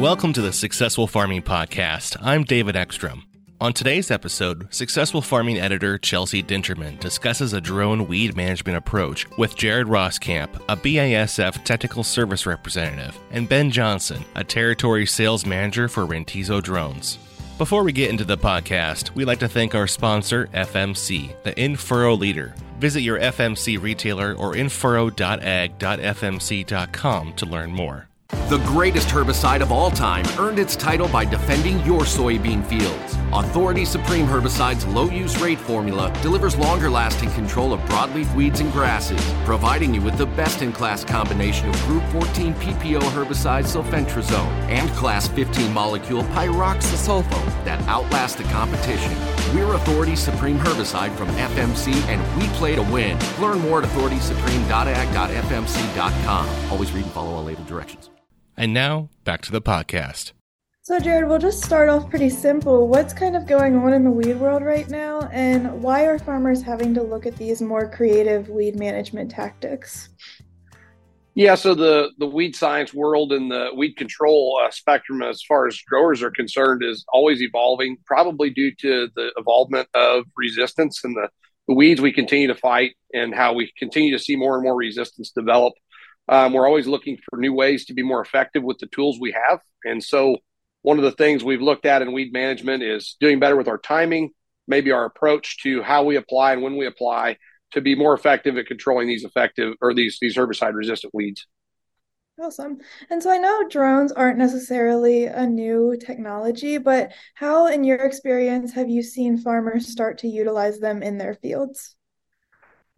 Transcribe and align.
Welcome 0.00 0.32
to 0.32 0.40
the 0.40 0.54
Successful 0.54 1.06
Farming 1.06 1.42
Podcast. 1.42 2.16
I'm 2.22 2.44
David 2.44 2.74
Ekstrom. 2.74 3.22
On 3.60 3.74
today's 3.74 4.10
episode, 4.10 4.72
Successful 4.72 5.20
Farming 5.20 5.58
editor 5.58 5.98
Chelsea 5.98 6.42
Dinterman 6.42 6.98
discusses 6.98 7.52
a 7.52 7.60
drone 7.60 8.08
weed 8.08 8.34
management 8.34 8.78
approach 8.78 9.28
with 9.36 9.56
Jared 9.56 9.88
Roskamp, 9.88 10.54
a 10.70 10.76
BASF 10.78 11.62
technical 11.64 12.02
service 12.02 12.46
representative, 12.46 13.20
and 13.30 13.46
Ben 13.46 13.70
Johnson, 13.70 14.24
a 14.36 14.42
territory 14.42 15.04
sales 15.04 15.44
manager 15.44 15.86
for 15.86 16.06
Rantizo 16.06 16.62
Drones. 16.62 17.18
Before 17.58 17.82
we 17.82 17.92
get 17.92 18.08
into 18.08 18.24
the 18.24 18.38
podcast, 18.38 19.14
we'd 19.14 19.26
like 19.26 19.40
to 19.40 19.50
thank 19.50 19.74
our 19.74 19.86
sponsor, 19.86 20.46
FMC, 20.54 21.42
the 21.42 21.62
in-furrow 21.62 22.18
leader. 22.18 22.54
Visit 22.78 23.02
your 23.02 23.20
FMC 23.20 23.78
retailer 23.78 24.32
or 24.32 24.54
infurrow.ag.fmc.com 24.54 27.32
to 27.34 27.44
learn 27.44 27.70
more. 27.70 28.06
The 28.50 28.58
greatest 28.66 29.06
herbicide 29.06 29.60
of 29.60 29.70
all 29.70 29.92
time 29.92 30.24
earned 30.36 30.58
its 30.58 30.74
title 30.74 31.06
by 31.06 31.24
defending 31.24 31.78
your 31.86 32.00
soybean 32.00 32.66
fields. 32.66 33.16
Authority 33.32 33.84
Supreme 33.84 34.26
Herbicide's 34.26 34.84
low 34.86 35.08
use 35.08 35.40
rate 35.40 35.60
formula 35.60 36.12
delivers 36.20 36.56
longer 36.56 36.90
lasting 36.90 37.30
control 37.30 37.72
of 37.72 37.78
broadleaf 37.82 38.34
weeds 38.34 38.58
and 38.58 38.72
grasses, 38.72 39.22
providing 39.44 39.94
you 39.94 40.00
with 40.00 40.18
the 40.18 40.26
best 40.26 40.62
in 40.62 40.72
class 40.72 41.04
combination 41.04 41.68
of 41.68 41.80
Group 41.82 42.02
14 42.06 42.52
PPO 42.54 43.00
herbicide 43.00 43.66
sulfentrazone 43.66 44.50
and 44.68 44.90
Class 44.96 45.28
15 45.28 45.72
molecule 45.72 46.24
pyroxasulfone 46.24 47.64
that 47.64 47.80
outlast 47.86 48.38
the 48.38 48.44
competition. 48.44 49.12
We're 49.54 49.74
Authority 49.74 50.16
Supreme 50.16 50.58
Herbicide 50.58 51.14
from 51.14 51.28
FMC 51.28 51.94
and 52.08 52.20
we 52.36 52.48
play 52.58 52.74
to 52.74 52.82
win. 52.82 53.16
Learn 53.40 53.60
more 53.60 53.80
at 53.80 53.88
authoritysupreme.ag.fmc.com. 53.90 56.72
Always 56.72 56.90
read 56.90 57.04
and 57.04 57.12
follow 57.12 57.30
all 57.30 57.44
label 57.44 57.62
directions. 57.62 58.10
And 58.56 58.74
now, 58.74 59.08
back 59.24 59.42
to 59.42 59.52
the 59.52 59.62
podcast. 59.62 60.32
So, 60.82 60.98
Jared, 60.98 61.28
we'll 61.28 61.38
just 61.38 61.62
start 61.62 61.88
off 61.88 62.10
pretty 62.10 62.30
simple. 62.30 62.88
What's 62.88 63.12
kind 63.12 63.36
of 63.36 63.46
going 63.46 63.76
on 63.76 63.92
in 63.92 64.02
the 64.02 64.10
weed 64.10 64.34
world 64.34 64.62
right 64.64 64.88
now, 64.88 65.28
and 65.32 65.82
why 65.82 66.04
are 66.04 66.18
farmers 66.18 66.62
having 66.62 66.94
to 66.94 67.02
look 67.02 67.26
at 67.26 67.36
these 67.36 67.62
more 67.62 67.88
creative 67.88 68.48
weed 68.48 68.76
management 68.76 69.30
tactics? 69.30 70.08
Yeah, 71.34 71.54
so 71.54 71.74
the 71.74 72.10
the 72.18 72.26
weed 72.26 72.56
science 72.56 72.92
world 72.92 73.32
and 73.32 73.50
the 73.50 73.70
weed 73.76 73.96
control 73.96 74.60
uh, 74.64 74.70
spectrum, 74.70 75.22
as 75.22 75.42
far 75.42 75.68
as 75.68 75.80
growers 75.82 76.22
are 76.22 76.30
concerned, 76.32 76.82
is 76.82 77.04
always 77.12 77.40
evolving. 77.40 77.96
Probably 78.04 78.50
due 78.50 78.74
to 78.80 79.08
the 79.14 79.30
involvement 79.38 79.88
of 79.94 80.24
resistance 80.36 81.04
and 81.04 81.14
the, 81.14 81.28
the 81.68 81.74
weeds 81.74 82.00
we 82.00 82.12
continue 82.12 82.48
to 82.48 82.56
fight, 82.56 82.96
and 83.14 83.32
how 83.32 83.52
we 83.52 83.72
continue 83.78 84.16
to 84.16 84.22
see 84.22 84.34
more 84.34 84.56
and 84.56 84.64
more 84.64 84.76
resistance 84.76 85.30
develop. 85.30 85.74
Um, 86.30 86.52
we're 86.52 86.66
always 86.66 86.86
looking 86.86 87.18
for 87.28 87.38
new 87.38 87.52
ways 87.52 87.84
to 87.86 87.94
be 87.94 88.04
more 88.04 88.22
effective 88.22 88.62
with 88.62 88.78
the 88.78 88.86
tools 88.86 89.18
we 89.20 89.32
have. 89.32 89.60
And 89.84 90.02
so, 90.02 90.36
one 90.82 90.96
of 90.96 91.04
the 91.04 91.12
things 91.12 91.44
we've 91.44 91.60
looked 91.60 91.84
at 91.84 92.00
in 92.00 92.12
weed 92.12 92.32
management 92.32 92.82
is 92.82 93.16
doing 93.20 93.40
better 93.40 93.56
with 93.56 93.68
our 93.68 93.76
timing, 93.76 94.30
maybe 94.66 94.92
our 94.92 95.04
approach 95.04 95.62
to 95.64 95.82
how 95.82 96.04
we 96.04 96.16
apply 96.16 96.52
and 96.52 96.62
when 96.62 96.76
we 96.76 96.86
apply 96.86 97.36
to 97.72 97.80
be 97.80 97.94
more 97.94 98.14
effective 98.14 98.56
at 98.56 98.66
controlling 98.66 99.08
these 99.08 99.24
effective 99.24 99.74
or 99.82 99.92
these 99.92 100.18
these 100.20 100.36
herbicide 100.36 100.74
resistant 100.74 101.12
weeds. 101.12 101.46
Awesome. 102.40 102.78
And 103.10 103.22
so 103.22 103.30
I 103.30 103.36
know 103.36 103.68
drones 103.68 104.12
aren't 104.12 104.38
necessarily 104.38 105.26
a 105.26 105.46
new 105.46 105.96
technology, 106.00 106.78
but 106.78 107.12
how, 107.34 107.66
in 107.66 107.84
your 107.84 107.98
experience, 107.98 108.72
have 108.72 108.88
you 108.88 109.02
seen 109.02 109.36
farmers 109.36 109.88
start 109.88 110.18
to 110.18 110.28
utilize 110.28 110.78
them 110.78 111.02
in 111.02 111.18
their 111.18 111.34
fields? 111.34 111.96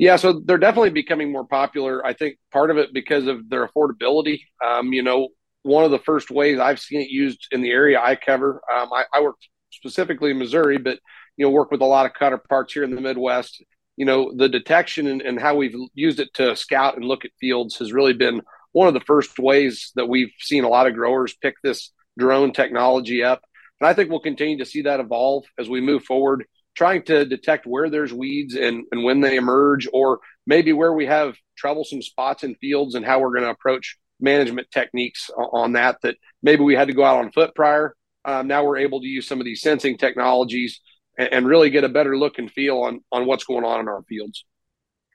Yeah, 0.02 0.16
so 0.16 0.42
they're 0.44 0.58
definitely 0.58 0.90
becoming 0.90 1.30
more 1.30 1.46
popular. 1.46 2.04
I 2.04 2.12
think 2.12 2.36
part 2.50 2.72
of 2.72 2.76
it 2.76 2.92
because 2.92 3.28
of 3.28 3.48
their 3.48 3.68
affordability. 3.68 4.40
Um, 4.60 4.92
you 4.92 5.00
know, 5.00 5.28
one 5.62 5.84
of 5.84 5.92
the 5.92 6.00
first 6.00 6.28
ways 6.28 6.58
I've 6.58 6.80
seen 6.80 7.02
it 7.02 7.08
used 7.08 7.46
in 7.52 7.62
the 7.62 7.70
area 7.70 8.00
I 8.02 8.16
cover, 8.16 8.60
um, 8.68 8.92
I, 8.92 9.04
I 9.14 9.20
work 9.20 9.36
specifically 9.70 10.32
in 10.32 10.40
Missouri, 10.40 10.78
but 10.78 10.98
you 11.36 11.46
know, 11.46 11.52
work 11.52 11.70
with 11.70 11.82
a 11.82 11.84
lot 11.84 12.04
of 12.04 12.14
cutter 12.14 12.36
parts 12.36 12.72
here 12.72 12.82
in 12.82 12.96
the 12.96 13.00
Midwest. 13.00 13.62
You 13.96 14.04
know, 14.04 14.32
the 14.34 14.48
detection 14.48 15.06
and, 15.06 15.22
and 15.22 15.38
how 15.38 15.54
we've 15.54 15.76
used 15.94 16.18
it 16.18 16.34
to 16.34 16.56
scout 16.56 16.96
and 16.96 17.04
look 17.04 17.24
at 17.24 17.30
fields 17.38 17.76
has 17.76 17.92
really 17.92 18.12
been 18.12 18.42
one 18.72 18.88
of 18.88 18.94
the 18.94 19.06
first 19.06 19.38
ways 19.38 19.92
that 19.94 20.08
we've 20.08 20.32
seen 20.40 20.64
a 20.64 20.68
lot 20.68 20.88
of 20.88 20.94
growers 20.94 21.36
pick 21.40 21.54
this 21.62 21.92
drone 22.18 22.52
technology 22.52 23.22
up. 23.22 23.40
And 23.80 23.86
I 23.86 23.94
think 23.94 24.10
we'll 24.10 24.18
continue 24.18 24.58
to 24.58 24.66
see 24.66 24.82
that 24.82 24.98
evolve 24.98 25.44
as 25.60 25.68
we 25.68 25.80
move 25.80 26.02
forward 26.02 26.44
trying 26.74 27.02
to 27.04 27.24
detect 27.24 27.66
where 27.66 27.90
there's 27.90 28.12
weeds 28.12 28.54
and, 28.54 28.84
and 28.92 29.04
when 29.04 29.20
they 29.20 29.36
emerge, 29.36 29.88
or 29.92 30.20
maybe 30.46 30.72
where 30.72 30.92
we 30.92 31.06
have 31.06 31.34
troublesome 31.56 32.02
spots 32.02 32.44
in 32.44 32.54
fields 32.56 32.94
and 32.94 33.04
how 33.04 33.20
we're 33.20 33.32
going 33.32 33.44
to 33.44 33.50
approach 33.50 33.96
management 34.20 34.70
techniques 34.70 35.30
on 35.36 35.72
that. 35.72 35.98
That 36.02 36.16
maybe 36.42 36.62
we 36.62 36.74
had 36.74 36.88
to 36.88 36.94
go 36.94 37.04
out 37.04 37.18
on 37.18 37.32
foot 37.32 37.54
prior. 37.54 37.94
Um, 38.24 38.46
now 38.46 38.64
we're 38.64 38.78
able 38.78 39.00
to 39.00 39.06
use 39.06 39.26
some 39.26 39.40
of 39.40 39.44
these 39.44 39.62
sensing 39.62 39.98
technologies 39.98 40.80
and, 41.18 41.28
and 41.32 41.46
really 41.46 41.70
get 41.70 41.84
a 41.84 41.88
better 41.88 42.16
look 42.16 42.38
and 42.38 42.50
feel 42.50 42.78
on 42.78 43.00
on 43.10 43.26
what's 43.26 43.44
going 43.44 43.64
on 43.64 43.80
in 43.80 43.88
our 43.88 44.02
fields. 44.08 44.44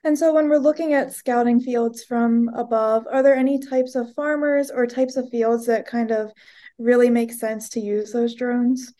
And 0.04 0.16
so, 0.16 0.32
when 0.32 0.48
we're 0.48 0.58
looking 0.58 0.94
at 0.94 1.12
scouting 1.12 1.60
fields 1.60 2.04
from 2.04 2.50
above, 2.54 3.06
are 3.10 3.22
there 3.22 3.34
any 3.34 3.58
types 3.58 3.94
of 3.94 4.14
farmers 4.14 4.70
or 4.70 4.86
types 4.86 5.16
of 5.16 5.28
fields 5.30 5.66
that 5.66 5.86
kind 5.86 6.12
of 6.12 6.32
really 6.78 7.10
make 7.10 7.32
sense 7.32 7.68
to 7.70 7.80
use 7.80 8.12
those 8.12 8.34
drones? 8.34 8.92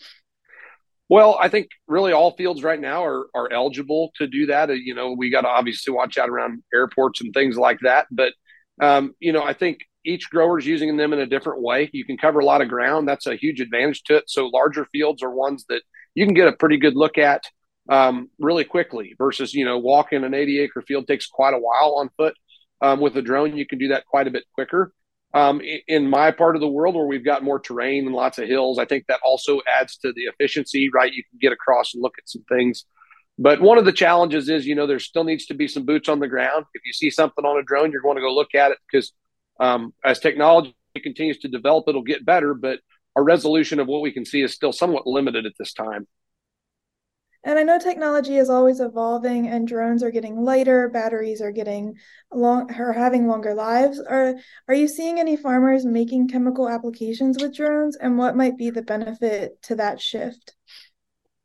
Well, 1.08 1.38
I 1.40 1.48
think 1.48 1.68
really 1.86 2.12
all 2.12 2.36
fields 2.36 2.62
right 2.62 2.80
now 2.80 3.04
are 3.04 3.26
are 3.34 3.52
eligible 3.52 4.10
to 4.16 4.26
do 4.26 4.46
that. 4.46 4.70
Uh, 4.70 4.74
you 4.74 4.94
know, 4.94 5.12
we 5.12 5.30
got 5.30 5.42
to 5.42 5.48
obviously 5.48 5.92
watch 5.92 6.18
out 6.18 6.28
around 6.28 6.62
airports 6.72 7.20
and 7.20 7.32
things 7.32 7.56
like 7.56 7.78
that. 7.82 8.06
But 8.10 8.34
um, 8.80 9.14
you 9.18 9.32
know, 9.32 9.42
I 9.42 9.54
think 9.54 9.78
each 10.04 10.30
grower 10.30 10.58
is 10.58 10.66
using 10.66 10.96
them 10.96 11.12
in 11.12 11.18
a 11.18 11.26
different 11.26 11.62
way. 11.62 11.90
You 11.92 12.04
can 12.04 12.18
cover 12.18 12.40
a 12.40 12.44
lot 12.44 12.60
of 12.60 12.68
ground. 12.68 13.08
That's 13.08 13.26
a 13.26 13.36
huge 13.36 13.60
advantage 13.60 14.02
to 14.04 14.16
it. 14.16 14.24
So 14.28 14.46
larger 14.46 14.86
fields 14.86 15.22
are 15.22 15.30
ones 15.30 15.64
that 15.68 15.82
you 16.14 16.24
can 16.26 16.34
get 16.34 16.48
a 16.48 16.52
pretty 16.52 16.76
good 16.76 16.94
look 16.94 17.18
at 17.18 17.44
um, 17.88 18.30
really 18.38 18.64
quickly 18.64 19.14
versus 19.16 19.54
you 19.54 19.64
know 19.64 19.78
walking 19.78 20.24
an 20.24 20.34
80 20.34 20.60
acre 20.60 20.82
field 20.82 21.06
takes 21.06 21.26
quite 21.26 21.54
a 21.54 21.58
while 21.58 21.94
on 21.96 22.10
foot. 22.16 22.34
Um, 22.80 23.00
with 23.00 23.16
a 23.16 23.22
drone, 23.22 23.56
you 23.56 23.66
can 23.66 23.78
do 23.78 23.88
that 23.88 24.06
quite 24.06 24.28
a 24.28 24.30
bit 24.30 24.44
quicker. 24.54 24.92
Um, 25.34 25.60
in 25.86 26.08
my 26.08 26.30
part 26.30 26.56
of 26.56 26.60
the 26.60 26.68
world 26.68 26.94
where 26.94 27.06
we've 27.06 27.24
got 27.24 27.44
more 27.44 27.60
terrain 27.60 28.06
and 28.06 28.14
lots 28.14 28.38
of 28.38 28.48
hills, 28.48 28.78
I 28.78 28.86
think 28.86 29.06
that 29.08 29.20
also 29.24 29.60
adds 29.68 29.98
to 29.98 30.12
the 30.12 30.22
efficiency, 30.22 30.88
right? 30.92 31.12
You 31.12 31.22
can 31.22 31.38
get 31.38 31.52
across 31.52 31.92
and 31.92 32.02
look 32.02 32.14
at 32.18 32.28
some 32.28 32.44
things. 32.48 32.84
But 33.38 33.60
one 33.60 33.78
of 33.78 33.84
the 33.84 33.92
challenges 33.92 34.48
is, 34.48 34.66
you 34.66 34.74
know, 34.74 34.86
there 34.86 34.98
still 34.98 35.24
needs 35.24 35.46
to 35.46 35.54
be 35.54 35.68
some 35.68 35.84
boots 35.84 36.08
on 36.08 36.18
the 36.18 36.28
ground. 36.28 36.64
If 36.74 36.82
you 36.84 36.92
see 36.92 37.10
something 37.10 37.44
on 37.44 37.58
a 37.58 37.62
drone, 37.62 37.92
you're 37.92 38.00
going 38.00 38.16
to 38.16 38.22
go 38.22 38.34
look 38.34 38.54
at 38.54 38.72
it 38.72 38.78
because 38.90 39.12
um, 39.60 39.92
as 40.04 40.18
technology 40.18 40.74
continues 41.02 41.38
to 41.38 41.48
develop, 41.48 41.84
it'll 41.88 42.02
get 42.02 42.24
better. 42.24 42.54
But 42.54 42.80
our 43.14 43.22
resolution 43.22 43.80
of 43.80 43.86
what 43.86 44.00
we 44.00 44.12
can 44.12 44.24
see 44.24 44.42
is 44.42 44.54
still 44.54 44.72
somewhat 44.72 45.06
limited 45.06 45.46
at 45.46 45.52
this 45.58 45.72
time. 45.72 46.08
And 47.48 47.58
I 47.58 47.62
know 47.62 47.78
technology 47.78 48.36
is 48.36 48.50
always 48.50 48.78
evolving 48.78 49.48
and 49.48 49.66
drones 49.66 50.02
are 50.02 50.10
getting 50.10 50.44
lighter, 50.44 50.90
batteries 50.90 51.40
are 51.40 51.50
getting 51.50 51.94
long 52.30 52.70
or 52.78 52.92
having 52.92 53.26
longer 53.26 53.54
lives. 53.54 53.98
Are 53.98 54.34
are 54.68 54.74
you 54.74 54.86
seeing 54.86 55.18
any 55.18 55.34
farmers 55.34 55.86
making 55.86 56.28
chemical 56.28 56.68
applications 56.68 57.42
with 57.42 57.56
drones 57.56 57.96
and 57.96 58.18
what 58.18 58.36
might 58.36 58.58
be 58.58 58.68
the 58.68 58.82
benefit 58.82 59.62
to 59.62 59.76
that 59.76 59.98
shift? 59.98 60.56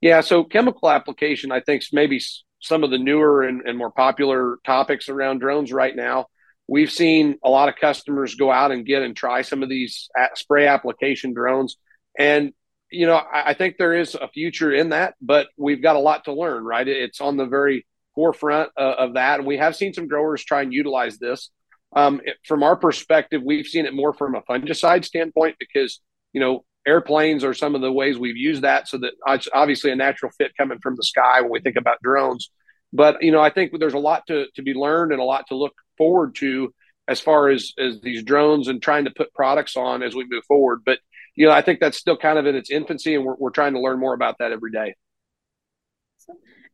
Yeah, 0.02 0.20
so 0.20 0.44
chemical 0.44 0.90
application 0.90 1.54
I 1.54 1.62
think 1.62 1.84
is 1.84 1.94
maybe 1.94 2.20
some 2.60 2.84
of 2.84 2.92
the 2.92 3.00
newer 3.00 3.44
and, 3.44 3.62
and 3.62 3.78
more 3.78 3.92
popular 3.92 4.58
topics 4.66 5.08
around 5.08 5.40
drones 5.40 5.72
right 5.72 5.96
now. 5.96 6.26
We've 6.68 6.92
seen 6.92 7.38
a 7.46 7.50
lot 7.50 7.70
of 7.70 7.78
customers 7.78 8.36
go 8.36 8.52
out 8.52 8.74
and 8.74 8.86
get 8.86 9.04
and 9.04 9.16
try 9.16 9.42
some 9.42 9.64
of 9.64 9.70
these 9.70 10.10
spray 10.36 10.68
application 10.68 11.34
drones 11.34 11.78
and 12.20 12.52
you 12.94 13.08
know, 13.08 13.16
I, 13.16 13.50
I, 13.50 13.54
think 13.54 13.78
there 13.78 13.94
is 13.94 14.16
a 14.16 14.28
future 14.28 14.72
in 14.72 14.90
that, 14.90 15.16
but 15.22 15.48
we've 15.58 15.82
got 15.82 15.96
a 15.96 16.00
lot 16.00 16.26
to 16.26 16.34
learn, 16.34 16.64
right? 16.64 16.88
It's 16.88 17.20
on 17.20 17.38
the 17.38 17.46
very 17.46 17.86
forefront 18.16 18.70
uh, 18.78 18.96
of 19.00 19.16
that. 19.16 19.40
And 19.40 19.48
we 19.48 19.58
have 19.58 19.76
seen 19.76 19.94
some 19.94 20.08
growers 20.08 20.44
try 20.44 20.62
and 20.62 20.74
utilize 20.74 21.18
this. 21.18 21.50
Um, 21.96 22.22
it, 22.24 22.38
from 22.46 22.64
our 22.64 22.76
perspective, 22.76 23.42
we've 23.44 23.66
seen 23.66 23.86
it 23.86 23.94
more 23.94 24.14
from 24.14 24.36
a 24.36 24.42
fungicide 24.42 25.06
standpoint 25.06 25.56
because, 25.60 26.00
you 26.34 26.40
know, 26.40 26.64
airplanes 26.86 27.44
are 27.44 27.54
some 27.54 27.76
of 27.76 27.82
the 27.82 27.92
ways 27.92 28.18
we've 28.18 28.38
used 28.38 28.62
that. 28.62 28.88
So 28.88 28.98
that 29.00 29.14
it's 29.28 29.48
obviously 29.54 29.92
a 29.92 29.96
natural 29.96 30.32
fit 30.38 30.56
coming 30.58 30.80
from 30.80 30.96
the 30.96 31.04
sky 31.04 31.42
when 31.42 31.52
we 31.52 31.62
think 31.62 31.78
about 31.78 32.02
drones. 32.04 32.50
But, 32.92 33.24
you 33.24 33.32
know, 33.32 33.42
I 33.42 33.50
think 33.50 33.72
there's 33.78 33.96
a 33.96 34.00
lot 34.00 34.28
to, 34.28 34.46
to 34.56 34.62
be 34.62 34.74
learned 34.74 35.12
and 35.12 35.22
a 35.22 35.26
lot 35.26 35.48
to 35.48 35.56
look 35.56 35.74
forward 35.98 36.36
to 36.36 36.74
as 37.08 37.20
far 37.20 37.50
as, 37.50 37.74
as 37.78 38.00
these 38.02 38.24
drones 38.24 38.68
and 38.68 38.82
trying 38.82 39.06
to 39.06 39.12
put 39.12 39.34
products 39.34 39.76
on 39.76 40.04
as 40.04 40.16
we 40.16 40.26
move 40.28 40.44
forward. 40.46 40.82
But 40.86 41.00
you 41.36 41.48
know, 41.48 41.52
I 41.52 41.62
think 41.62 41.80
that's 41.80 41.98
still 41.98 42.18
kind 42.18 42.38
of 42.38 42.46
in 42.46 42.56
its 42.56 42.70
infancy, 42.70 43.16
and 43.16 43.26
we're, 43.26 43.36
we're 43.36 43.50
trying 43.50 43.74
to 43.74 43.80
learn 43.80 44.00
more 44.00 44.14
about 44.14 44.38
that 44.40 44.52
every 44.52 44.72
day. 44.72 44.96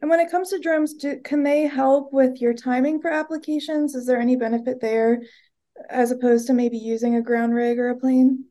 And 0.02 0.10
when 0.10 0.20
it 0.20 0.32
comes 0.32 0.50
to 0.50 0.60
drones, 0.60 0.94
do, 0.94 1.20
can 1.24 1.44
they 1.44 1.64
help 1.64 2.14
with 2.14 2.42
your 2.42 2.54
timing 2.54 3.02
for 3.02 3.12
applications? 3.12 3.96
Is 3.96 4.06
there 4.06 4.20
any 4.20 4.36
benefit 4.36 4.80
there 4.80 5.22
as 5.90 6.12
opposed 6.12 6.48
to 6.48 6.54
maybe 6.54 6.78
using 6.78 7.16
a 7.16 7.22
ground 7.22 7.54
rig 7.54 7.80
or 7.80 7.90
a 7.90 7.96
plane? 7.96 8.46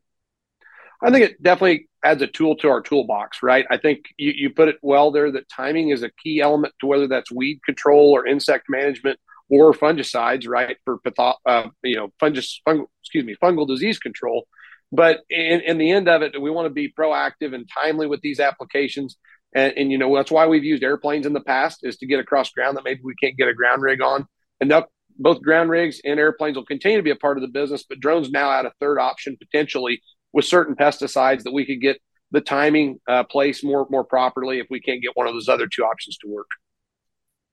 I 1.01 1.11
think 1.11 1.25
it 1.25 1.41
definitely 1.41 1.87
adds 2.03 2.21
a 2.21 2.27
tool 2.27 2.55
to 2.57 2.69
our 2.69 2.81
toolbox, 2.81 3.41
right? 3.41 3.65
I 3.69 3.77
think 3.77 4.05
you, 4.17 4.33
you 4.35 4.49
put 4.49 4.67
it 4.67 4.77
well 4.81 5.11
there 5.11 5.31
that 5.31 5.47
timing 5.49 5.89
is 5.89 6.03
a 6.03 6.11
key 6.21 6.41
element 6.41 6.73
to 6.81 6.87
whether 6.87 7.07
that's 7.07 7.31
weed 7.31 7.61
control 7.63 8.11
or 8.11 8.27
insect 8.27 8.65
management 8.67 9.17
or 9.49 9.73
fungicides, 9.73 10.47
right? 10.47 10.77
For 10.83 10.99
patho- 10.99 11.37
uh, 11.45 11.69
you 11.83 11.95
know, 11.95 12.09
fungus, 12.19 12.61
excuse 13.01 13.25
me, 13.25 13.35
fungal 13.41 13.67
disease 13.67 13.97
control 13.97 14.45
But 14.91 15.21
in, 15.29 15.61
in 15.61 15.77
the 15.77 15.91
end 15.91 16.09
of 16.09 16.21
it, 16.21 16.39
we 16.39 16.49
want 16.49 16.65
to 16.65 16.73
be 16.73 16.91
proactive 16.91 17.53
and 17.53 17.69
timely 17.73 18.07
with 18.07 18.21
these 18.21 18.39
applications. 18.39 19.17
And, 19.53 19.73
and, 19.77 19.91
you 19.91 19.97
know 19.97 20.15
that's 20.15 20.31
why 20.31 20.47
we've 20.47 20.63
used 20.63 20.83
airplanes 20.83 21.25
in 21.25 21.33
the 21.33 21.41
past 21.41 21.79
is 21.83 21.97
to 21.97 22.05
get 22.05 22.19
across 22.19 22.51
ground 22.51 22.77
that 22.77 22.83
maybe 22.83 23.01
we 23.03 23.15
can't 23.15 23.37
get 23.37 23.47
a 23.47 23.53
ground 23.53 23.81
rig 23.81 24.01
on. 24.01 24.27
And 24.61 24.69
that, 24.71 24.87
both 25.17 25.41
ground 25.41 25.69
rigs 25.69 25.99
and 26.05 26.19
airplanes 26.19 26.55
will 26.55 26.65
continue 26.65 26.97
to 26.97 27.03
be 27.03 27.09
a 27.09 27.15
part 27.15 27.37
of 27.37 27.41
the 27.41 27.47
business, 27.47 27.83
but 27.87 27.99
drones 27.99 28.29
now 28.29 28.51
add 28.51 28.65
a 28.65 28.71
third 28.79 28.99
option 28.99 29.37
potentially 29.37 30.01
with 30.33 30.45
certain 30.45 30.75
pesticides 30.75 31.43
that 31.43 31.51
we 31.51 31.65
could 31.65 31.81
get 31.81 31.99
the 32.31 32.41
timing 32.41 32.99
uh, 33.07 33.23
placed 33.23 33.63
more 33.63 33.87
more 33.89 34.03
properly 34.03 34.59
if 34.59 34.67
we 34.69 34.79
can't 34.79 35.01
get 35.01 35.11
one 35.15 35.27
of 35.27 35.33
those 35.33 35.49
other 35.49 35.67
two 35.67 35.83
options 35.83 36.17
to 36.17 36.27
work. 36.27 36.47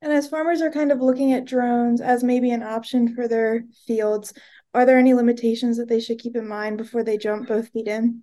And 0.02 0.12
as 0.12 0.28
farmers 0.28 0.60
are 0.60 0.70
kind 0.70 0.92
of 0.92 1.00
looking 1.00 1.32
at 1.32 1.46
drones 1.46 2.00
as 2.00 2.22
maybe 2.22 2.50
an 2.50 2.62
option 2.62 3.14
for 3.14 3.26
their 3.26 3.64
fields, 3.86 4.34
are 4.76 4.84
there 4.84 4.98
any 4.98 5.14
limitations 5.14 5.78
that 5.78 5.88
they 5.88 6.00
should 6.00 6.18
keep 6.18 6.36
in 6.36 6.46
mind 6.46 6.76
before 6.76 7.02
they 7.02 7.16
jump 7.16 7.48
both 7.48 7.70
feet 7.70 7.88
in? 7.88 8.22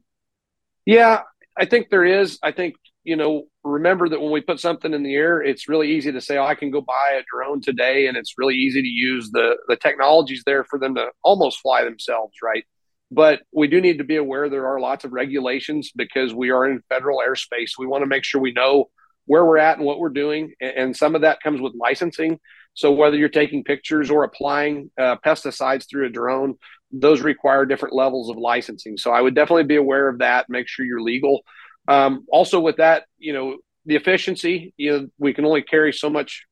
Yeah, 0.85 1.21
I 1.57 1.65
think 1.65 1.89
there 1.89 2.05
is. 2.05 2.37
I 2.43 2.51
think, 2.51 2.75
you 3.03 3.15
know, 3.15 3.45
remember 3.63 4.07
that 4.07 4.21
when 4.21 4.31
we 4.31 4.39
put 4.39 4.59
something 4.59 4.93
in 4.93 5.01
the 5.01 5.15
air, 5.15 5.41
it's 5.41 5.67
really 5.67 5.91
easy 5.91 6.11
to 6.11 6.21
say, 6.21 6.37
oh, 6.37 6.45
I 6.45 6.53
can 6.53 6.69
go 6.69 6.79
buy 6.79 7.17
a 7.17 7.23
drone 7.33 7.59
today. 7.59 8.05
And 8.05 8.15
it's 8.15 8.35
really 8.37 8.55
easy 8.55 8.83
to 8.83 8.87
use 8.87 9.31
the, 9.31 9.57
the 9.67 9.75
technologies 9.75 10.43
there 10.45 10.63
for 10.63 10.77
them 10.77 10.93
to 10.93 11.07
almost 11.23 11.59
fly 11.59 11.83
themselves, 11.83 12.35
right? 12.43 12.63
But 13.09 13.41
we 13.51 13.67
do 13.67 13.81
need 13.81 13.97
to 13.97 14.03
be 14.03 14.17
aware 14.17 14.47
there 14.47 14.67
are 14.67 14.79
lots 14.79 15.05
of 15.05 15.11
regulations 15.11 15.91
because 15.95 16.35
we 16.35 16.51
are 16.51 16.69
in 16.69 16.83
federal 16.87 17.17
airspace. 17.17 17.71
We 17.79 17.87
want 17.87 18.03
to 18.03 18.07
make 18.07 18.23
sure 18.23 18.39
we 18.39 18.53
know 18.53 18.91
where 19.25 19.43
we're 19.43 19.57
at 19.57 19.77
and 19.77 19.87
what 19.87 19.99
we're 19.99 20.09
doing. 20.09 20.53
And 20.61 20.95
some 20.95 21.15
of 21.15 21.21
that 21.21 21.41
comes 21.41 21.61
with 21.61 21.73
licensing. 21.75 22.39
So 22.73 22.91
whether 22.91 23.15
you're 23.15 23.29
taking 23.29 23.63
pictures 23.63 24.09
or 24.09 24.23
applying 24.23 24.89
uh, 24.97 25.17
pesticides 25.25 25.87
through 25.87 26.07
a 26.07 26.09
drone, 26.09 26.55
those 26.91 27.21
require 27.21 27.65
different 27.65 27.95
levels 27.95 28.29
of 28.29 28.37
licensing. 28.37 28.97
So 28.97 29.11
I 29.11 29.21
would 29.21 29.35
definitely 29.35 29.65
be 29.65 29.75
aware 29.75 30.07
of 30.09 30.19
that. 30.19 30.49
Make 30.49 30.67
sure 30.67 30.85
you're 30.85 31.01
legal. 31.01 31.41
Um, 31.87 32.25
also, 32.31 32.59
with 32.59 32.77
that, 32.77 33.05
you 33.17 33.33
know, 33.33 33.57
the 33.85 33.95
efficiency. 33.95 34.73
You 34.77 34.91
know, 34.91 35.07
we 35.17 35.33
can 35.33 35.45
only 35.45 35.61
carry 35.61 35.93
so 35.93 36.09
much 36.09 36.45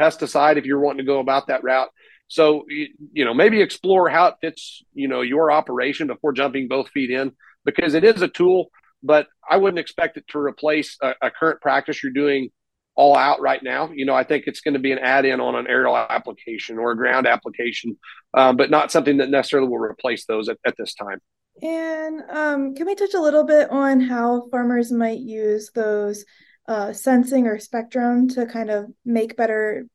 pesticide 0.00 0.56
if 0.56 0.64
you're 0.64 0.80
wanting 0.80 0.98
to 0.98 1.04
go 1.04 1.20
about 1.20 1.48
that 1.48 1.62
route. 1.62 1.90
So 2.28 2.64
you 2.68 3.24
know, 3.24 3.34
maybe 3.34 3.60
explore 3.60 4.08
how 4.08 4.26
it 4.28 4.34
fits. 4.40 4.82
You 4.94 5.08
know, 5.08 5.20
your 5.20 5.52
operation 5.52 6.06
before 6.06 6.32
jumping 6.32 6.68
both 6.68 6.88
feet 6.88 7.10
in, 7.10 7.32
because 7.64 7.94
it 7.94 8.04
is 8.04 8.22
a 8.22 8.28
tool. 8.28 8.70
But 9.02 9.26
I 9.48 9.56
wouldn't 9.56 9.80
expect 9.80 10.16
it 10.16 10.24
to 10.28 10.38
replace 10.38 10.96
a, 11.02 11.14
a 11.20 11.30
current 11.30 11.60
practice 11.60 12.02
you're 12.02 12.12
doing 12.12 12.50
all 12.94 13.16
out 13.16 13.40
right 13.40 13.62
now. 13.62 13.90
You 13.92 14.04
know, 14.04 14.14
I 14.14 14.24
think 14.24 14.44
it's 14.46 14.60
going 14.60 14.74
to 14.74 14.80
be 14.80 14.92
an 14.92 14.98
add-in 14.98 15.40
on 15.40 15.54
an 15.54 15.66
aerial 15.66 15.96
application 15.96 16.78
or 16.78 16.92
a 16.92 16.96
ground 16.96 17.26
application, 17.26 17.96
um, 18.34 18.56
but 18.56 18.70
not 18.70 18.92
something 18.92 19.18
that 19.18 19.30
necessarily 19.30 19.68
will 19.68 19.78
replace 19.78 20.26
those 20.26 20.48
at, 20.48 20.58
at 20.66 20.74
this 20.76 20.94
time. 20.94 21.18
And 21.60 22.22
um, 22.30 22.74
can 22.74 22.86
we 22.86 22.94
touch 22.94 23.14
a 23.14 23.20
little 23.20 23.44
bit 23.44 23.70
on 23.70 24.00
how 24.00 24.48
farmers 24.50 24.90
might 24.90 25.20
use 25.20 25.70
those 25.74 26.24
uh, 26.68 26.92
sensing 26.92 27.46
or 27.46 27.58
spectrum 27.58 28.28
to 28.30 28.46
kind 28.46 28.70
of 28.70 28.86
make 29.04 29.36
better 29.36 29.86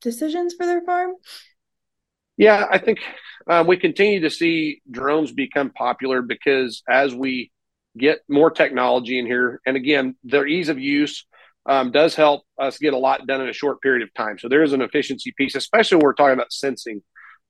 decisions 0.00 0.54
for 0.54 0.66
their 0.66 0.82
farm? 0.82 1.12
Yeah, 2.36 2.66
I 2.70 2.78
think 2.78 2.98
uh, 3.48 3.64
we 3.66 3.76
continue 3.76 4.20
to 4.20 4.30
see 4.30 4.82
drones 4.90 5.32
become 5.32 5.70
popular 5.70 6.22
because 6.22 6.82
as 6.88 7.14
we 7.14 7.50
get 7.96 8.20
more 8.28 8.50
technology 8.50 9.18
in 9.18 9.26
here, 9.26 9.60
and 9.64 9.76
again, 9.76 10.16
their 10.22 10.46
ease 10.46 10.68
of 10.68 10.78
use 10.78 11.24
um, 11.68 11.90
does 11.90 12.14
help 12.14 12.42
us 12.58 12.78
get 12.78 12.94
a 12.94 12.98
lot 12.98 13.26
done 13.26 13.40
in 13.40 13.48
a 13.48 13.52
short 13.52 13.80
period 13.80 14.02
of 14.02 14.14
time. 14.14 14.38
So 14.38 14.48
there 14.48 14.62
is 14.62 14.72
an 14.72 14.82
efficiency 14.82 15.34
piece, 15.36 15.54
especially 15.54 15.96
when 15.96 16.04
we're 16.04 16.14
talking 16.14 16.34
about 16.34 16.52
sensing, 16.52 17.02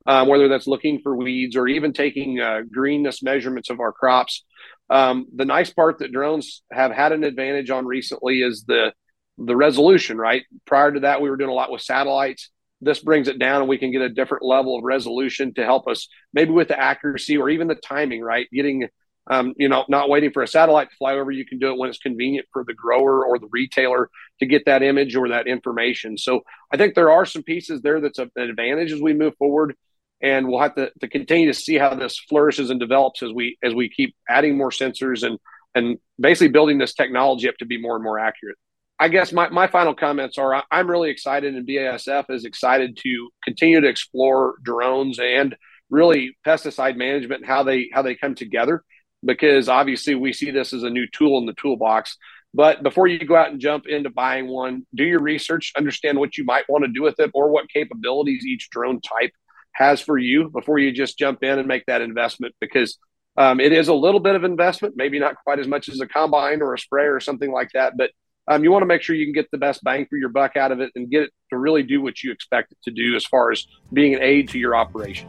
um, 0.07 0.29
whether 0.29 0.49
that's 0.49 0.67
looking 0.67 1.01
for 1.03 1.15
weeds 1.15 1.57
or 1.57 1.69
even 1.69 1.93
taking 1.93 2.41
uh, 2.41 2.63
greenness 2.73 3.23
measurements 3.23 3.69
of 3.71 3.81
our 3.81 3.93
crops. 3.93 4.45
Um, 4.89 5.27
the 5.35 5.45
nice 5.45 5.71
part 5.71 5.99
that 5.99 6.13
drones 6.13 6.63
have 6.73 6.93
had 6.93 7.13
an 7.13 7.25
advantage 7.25 7.71
on 7.71 7.87
recently 7.87 8.41
is 8.41 8.65
the 8.67 8.93
the 9.39 9.57
resolution. 9.57 10.17
Right 10.17 10.45
prior 10.65 10.93
to 10.93 11.01
that, 11.01 11.21
we 11.21 11.29
were 11.29 11.37
doing 11.37 11.51
a 11.51 11.55
lot 11.55 11.71
with 11.71 11.83
satellites. 11.83 12.51
This 12.81 13.01
brings 13.01 13.27
it 13.29 13.39
down, 13.39 13.63
and 13.63 13.69
we 13.69 13.79
can 13.79 13.91
get 13.91 14.03
a 14.03 14.09
different 14.09 14.45
level 14.45 14.79
of 14.79 14.85
resolution 14.85 15.53
to 15.55 15.65
help 15.65 15.89
us, 15.89 16.09
maybe 16.33 16.53
with 16.53 16.69
the 16.69 16.79
accuracy 16.79 17.37
or 17.37 17.51
even 17.51 17.67
the 17.69 17.75
timing. 17.75 18.23
Right, 18.23 18.47
getting 18.53 18.89
um, 19.29 19.55
you 19.57 19.69
know, 19.69 19.85
not 19.89 20.09
waiting 20.09 20.31
for 20.31 20.43
a 20.43 20.49
satellite 20.49 20.91
to 20.91 20.97
fly 20.97 21.15
over. 21.15 21.31
You 21.31 21.45
can 21.45 21.59
do 21.59 21.71
it 21.73 21.79
when 21.79 21.89
it's 21.89 21.99
convenient 21.99 22.47
for 22.53 22.65
the 22.65 22.75
grower 22.75 23.27
or 23.27 23.39
the 23.39 23.49
retailer 23.51 24.09
to 24.41 24.47
get 24.47 24.67
that 24.67 24.83
image 24.83 25.17
or 25.17 25.29
that 25.29 25.47
information. 25.47 26.17
So 26.17 26.43
I 26.73 26.77
think 26.77 26.95
there 26.95 27.11
are 27.11 27.27
some 27.27 27.43
pieces 27.43 27.83
there 27.83 28.01
that's 28.01 28.19
an 28.19 28.31
advantage 28.37 28.93
as 28.93 29.01
we 29.01 29.15
move 29.15 29.35
forward, 29.37 29.75
and 30.21 30.49
we'll 30.49 30.61
have 30.61 30.77
to, 30.77 30.91
to 31.01 31.09
continue 31.09 31.47
to 31.47 31.59
see 31.59 31.77
how 31.77 31.95
this 31.95 32.19
flourishes 32.19 32.71
and 32.71 32.79
develops 32.79 33.23
as 33.23 33.33
we 33.33 33.59
as 33.63 33.75
we 33.75 33.89
keep 33.89 34.15
adding 34.29 34.57
more 34.57 34.71
sensors 34.71 35.27
and 35.27 35.39
and 35.75 35.99
basically 36.19 36.49
building 36.49 36.79
this 36.79 36.95
technology 36.95 37.49
up 37.49 37.57
to 37.59 37.67
be 37.67 37.81
more 37.81 37.97
and 37.97 38.05
more 38.05 38.19
accurate. 38.19 38.57
I 38.99 39.09
guess 39.09 39.31
my, 39.31 39.51
my 39.51 39.67
final 39.67 39.95
comments 39.95 40.39
are 40.39 40.65
I'm 40.71 40.91
really 40.91 41.11
excited 41.11 41.55
and 41.55 41.69
BASF 41.69 42.31
is 42.31 42.47
excited 42.47 42.97
to 43.03 43.29
continue 43.45 43.83
to 43.83 43.89
explore 43.89 44.55
drones 44.63 45.19
and 45.19 45.55
really 45.91 46.35
pesticide 46.47 46.97
management 46.97 47.43
and 47.43 47.47
how 47.47 47.63
they 47.63 47.91
how 47.93 48.01
they 48.03 48.15
come 48.15 48.35
together 48.35 48.83
because 49.27 49.69
obviously 49.69 50.15
we 50.15 50.33
see 50.33 50.51
this 50.51 50.73
as 50.73 50.83
a 50.83 50.91
new 50.91 51.07
tool 51.13 51.39
in 51.39 51.47
the 51.47 51.55
toolbox. 51.55 52.17
But 52.55 52.83
before 52.83 53.07
you 53.07 53.19
go 53.19 53.37
out 53.37 53.51
and 53.51 53.61
jump 53.61 53.87
into 53.87 54.09
buying 54.09 54.49
one, 54.49 54.87
do 54.95 55.05
your 55.05 55.21
research, 55.21 55.73
understand 55.77 56.19
what 56.19 56.39
you 56.39 56.45
might 56.45 56.65
want 56.69 56.85
to 56.85 56.91
do 56.91 57.03
with 57.03 57.21
it 57.21 57.31
or 57.35 57.51
what 57.51 57.69
capabilities 57.69 58.47
each 58.47 58.71
drone 58.71 59.01
type 59.01 59.33
has 59.73 60.01
for 60.01 60.17
you 60.17 60.49
before 60.49 60.79
you 60.79 60.91
just 60.91 61.19
jump 61.19 61.43
in 61.43 61.59
and 61.59 61.69
make 61.69 61.85
that 61.87 62.01
investment 62.01 62.55
because 62.61 62.97
um, 63.37 63.61
it 63.61 63.73
is 63.73 63.89
a 63.89 63.95
little 63.95 64.21
bit 64.21 64.35
of 64.35 64.45
investment, 64.45 64.95
maybe 64.97 65.19
not 65.19 65.37
quite 65.45 65.59
as 65.59 65.69
much 65.69 65.91
as 65.91 66.01
a 66.01 66.07
combine 66.07 66.63
or 66.63 66.73
a 66.73 66.79
sprayer 66.79 67.15
or 67.15 67.21
something 67.21 67.53
like 67.53 67.71
that. 67.75 67.95
But 67.97 68.11
um, 68.49 68.65
you 68.65 68.71
want 68.71 68.83
to 68.83 68.87
make 68.87 69.03
sure 69.03 69.15
you 69.15 69.27
can 69.27 69.35
get 69.35 69.51
the 69.51 69.59
best 69.59 69.85
bang 69.85 70.07
for 70.09 70.17
your 70.17 70.29
buck 70.29 70.57
out 70.57 70.73
of 70.73 70.81
it 70.81 70.93
and 70.95 71.11
get 71.11 71.25
it 71.25 71.31
to 71.51 71.59
really 71.59 71.83
do 71.83 72.01
what 72.01 72.23
you 72.23 72.33
expect 72.33 72.73
it 72.73 72.79
to 72.85 72.91
do 72.91 73.17
as 73.17 73.27
far 73.27 73.53
as 73.53 73.67
being 73.93 74.15
an 74.15 74.23
aid 74.23 74.49
to 74.51 74.59
your 74.59 74.75
operation. 74.75 75.29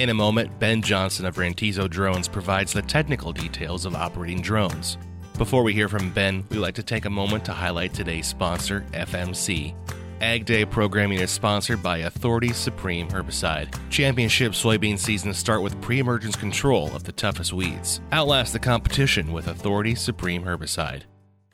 In 0.00 0.08
a 0.08 0.14
moment, 0.14 0.58
Ben 0.58 0.80
Johnson 0.80 1.26
of 1.26 1.36
Rantizo 1.36 1.86
Drones 1.86 2.26
provides 2.26 2.72
the 2.72 2.80
technical 2.80 3.34
details 3.34 3.84
of 3.84 3.94
operating 3.94 4.40
drones. 4.40 4.96
Before 5.36 5.62
we 5.62 5.74
hear 5.74 5.90
from 5.90 6.10
Ben, 6.10 6.42
we'd 6.48 6.56
like 6.56 6.76
to 6.76 6.82
take 6.82 7.04
a 7.04 7.10
moment 7.10 7.44
to 7.44 7.52
highlight 7.52 7.92
today's 7.92 8.26
sponsor, 8.26 8.82
FMC. 8.92 9.74
Ag 10.22 10.46
Day 10.46 10.64
programming 10.64 11.18
is 11.18 11.30
sponsored 11.30 11.82
by 11.82 11.98
Authority 11.98 12.54
Supreme 12.54 13.08
Herbicide. 13.08 13.78
Championship 13.90 14.52
soybean 14.52 14.98
seasons 14.98 15.36
start 15.36 15.60
with 15.60 15.78
pre 15.82 15.98
emergence 15.98 16.34
control 16.34 16.90
of 16.96 17.04
the 17.04 17.12
toughest 17.12 17.52
weeds. 17.52 18.00
Outlast 18.10 18.54
the 18.54 18.58
competition 18.58 19.34
with 19.34 19.48
Authority 19.48 19.94
Supreme 19.94 20.44
Herbicide. 20.44 21.02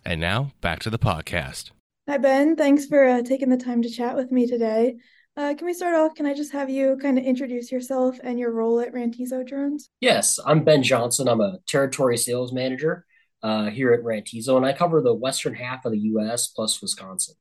And 0.04 0.20
now, 0.20 0.52
back 0.60 0.78
to 0.82 0.90
the 0.90 1.00
podcast. 1.00 1.72
Hi, 2.08 2.18
Ben. 2.18 2.54
Thanks 2.54 2.86
for 2.86 3.04
uh, 3.04 3.22
taking 3.22 3.48
the 3.48 3.56
time 3.56 3.82
to 3.82 3.90
chat 3.90 4.14
with 4.14 4.30
me 4.30 4.46
today. 4.46 4.98
Uh, 5.36 5.54
can 5.54 5.66
we 5.66 5.74
start 5.74 5.94
off? 5.94 6.14
Can 6.14 6.24
I 6.24 6.32
just 6.32 6.52
have 6.52 6.70
you 6.70 6.96
kind 7.00 7.18
of 7.18 7.24
introduce 7.24 7.70
yourself 7.70 8.18
and 8.24 8.38
your 8.38 8.52
role 8.52 8.80
at 8.80 8.94
Rantizo 8.94 9.46
Drones? 9.46 9.90
Yes, 10.00 10.38
I'm 10.46 10.64
Ben 10.64 10.82
Johnson. 10.82 11.28
I'm 11.28 11.42
a 11.42 11.58
territory 11.68 12.16
sales 12.16 12.54
manager 12.54 13.04
uh, 13.42 13.66
here 13.66 13.92
at 13.92 14.02
Rantizo, 14.02 14.56
and 14.56 14.64
I 14.64 14.72
cover 14.72 15.02
the 15.02 15.12
western 15.12 15.54
half 15.54 15.84
of 15.84 15.92
the 15.92 15.98
U.S. 15.98 16.46
plus 16.46 16.80
Wisconsin. 16.80 17.34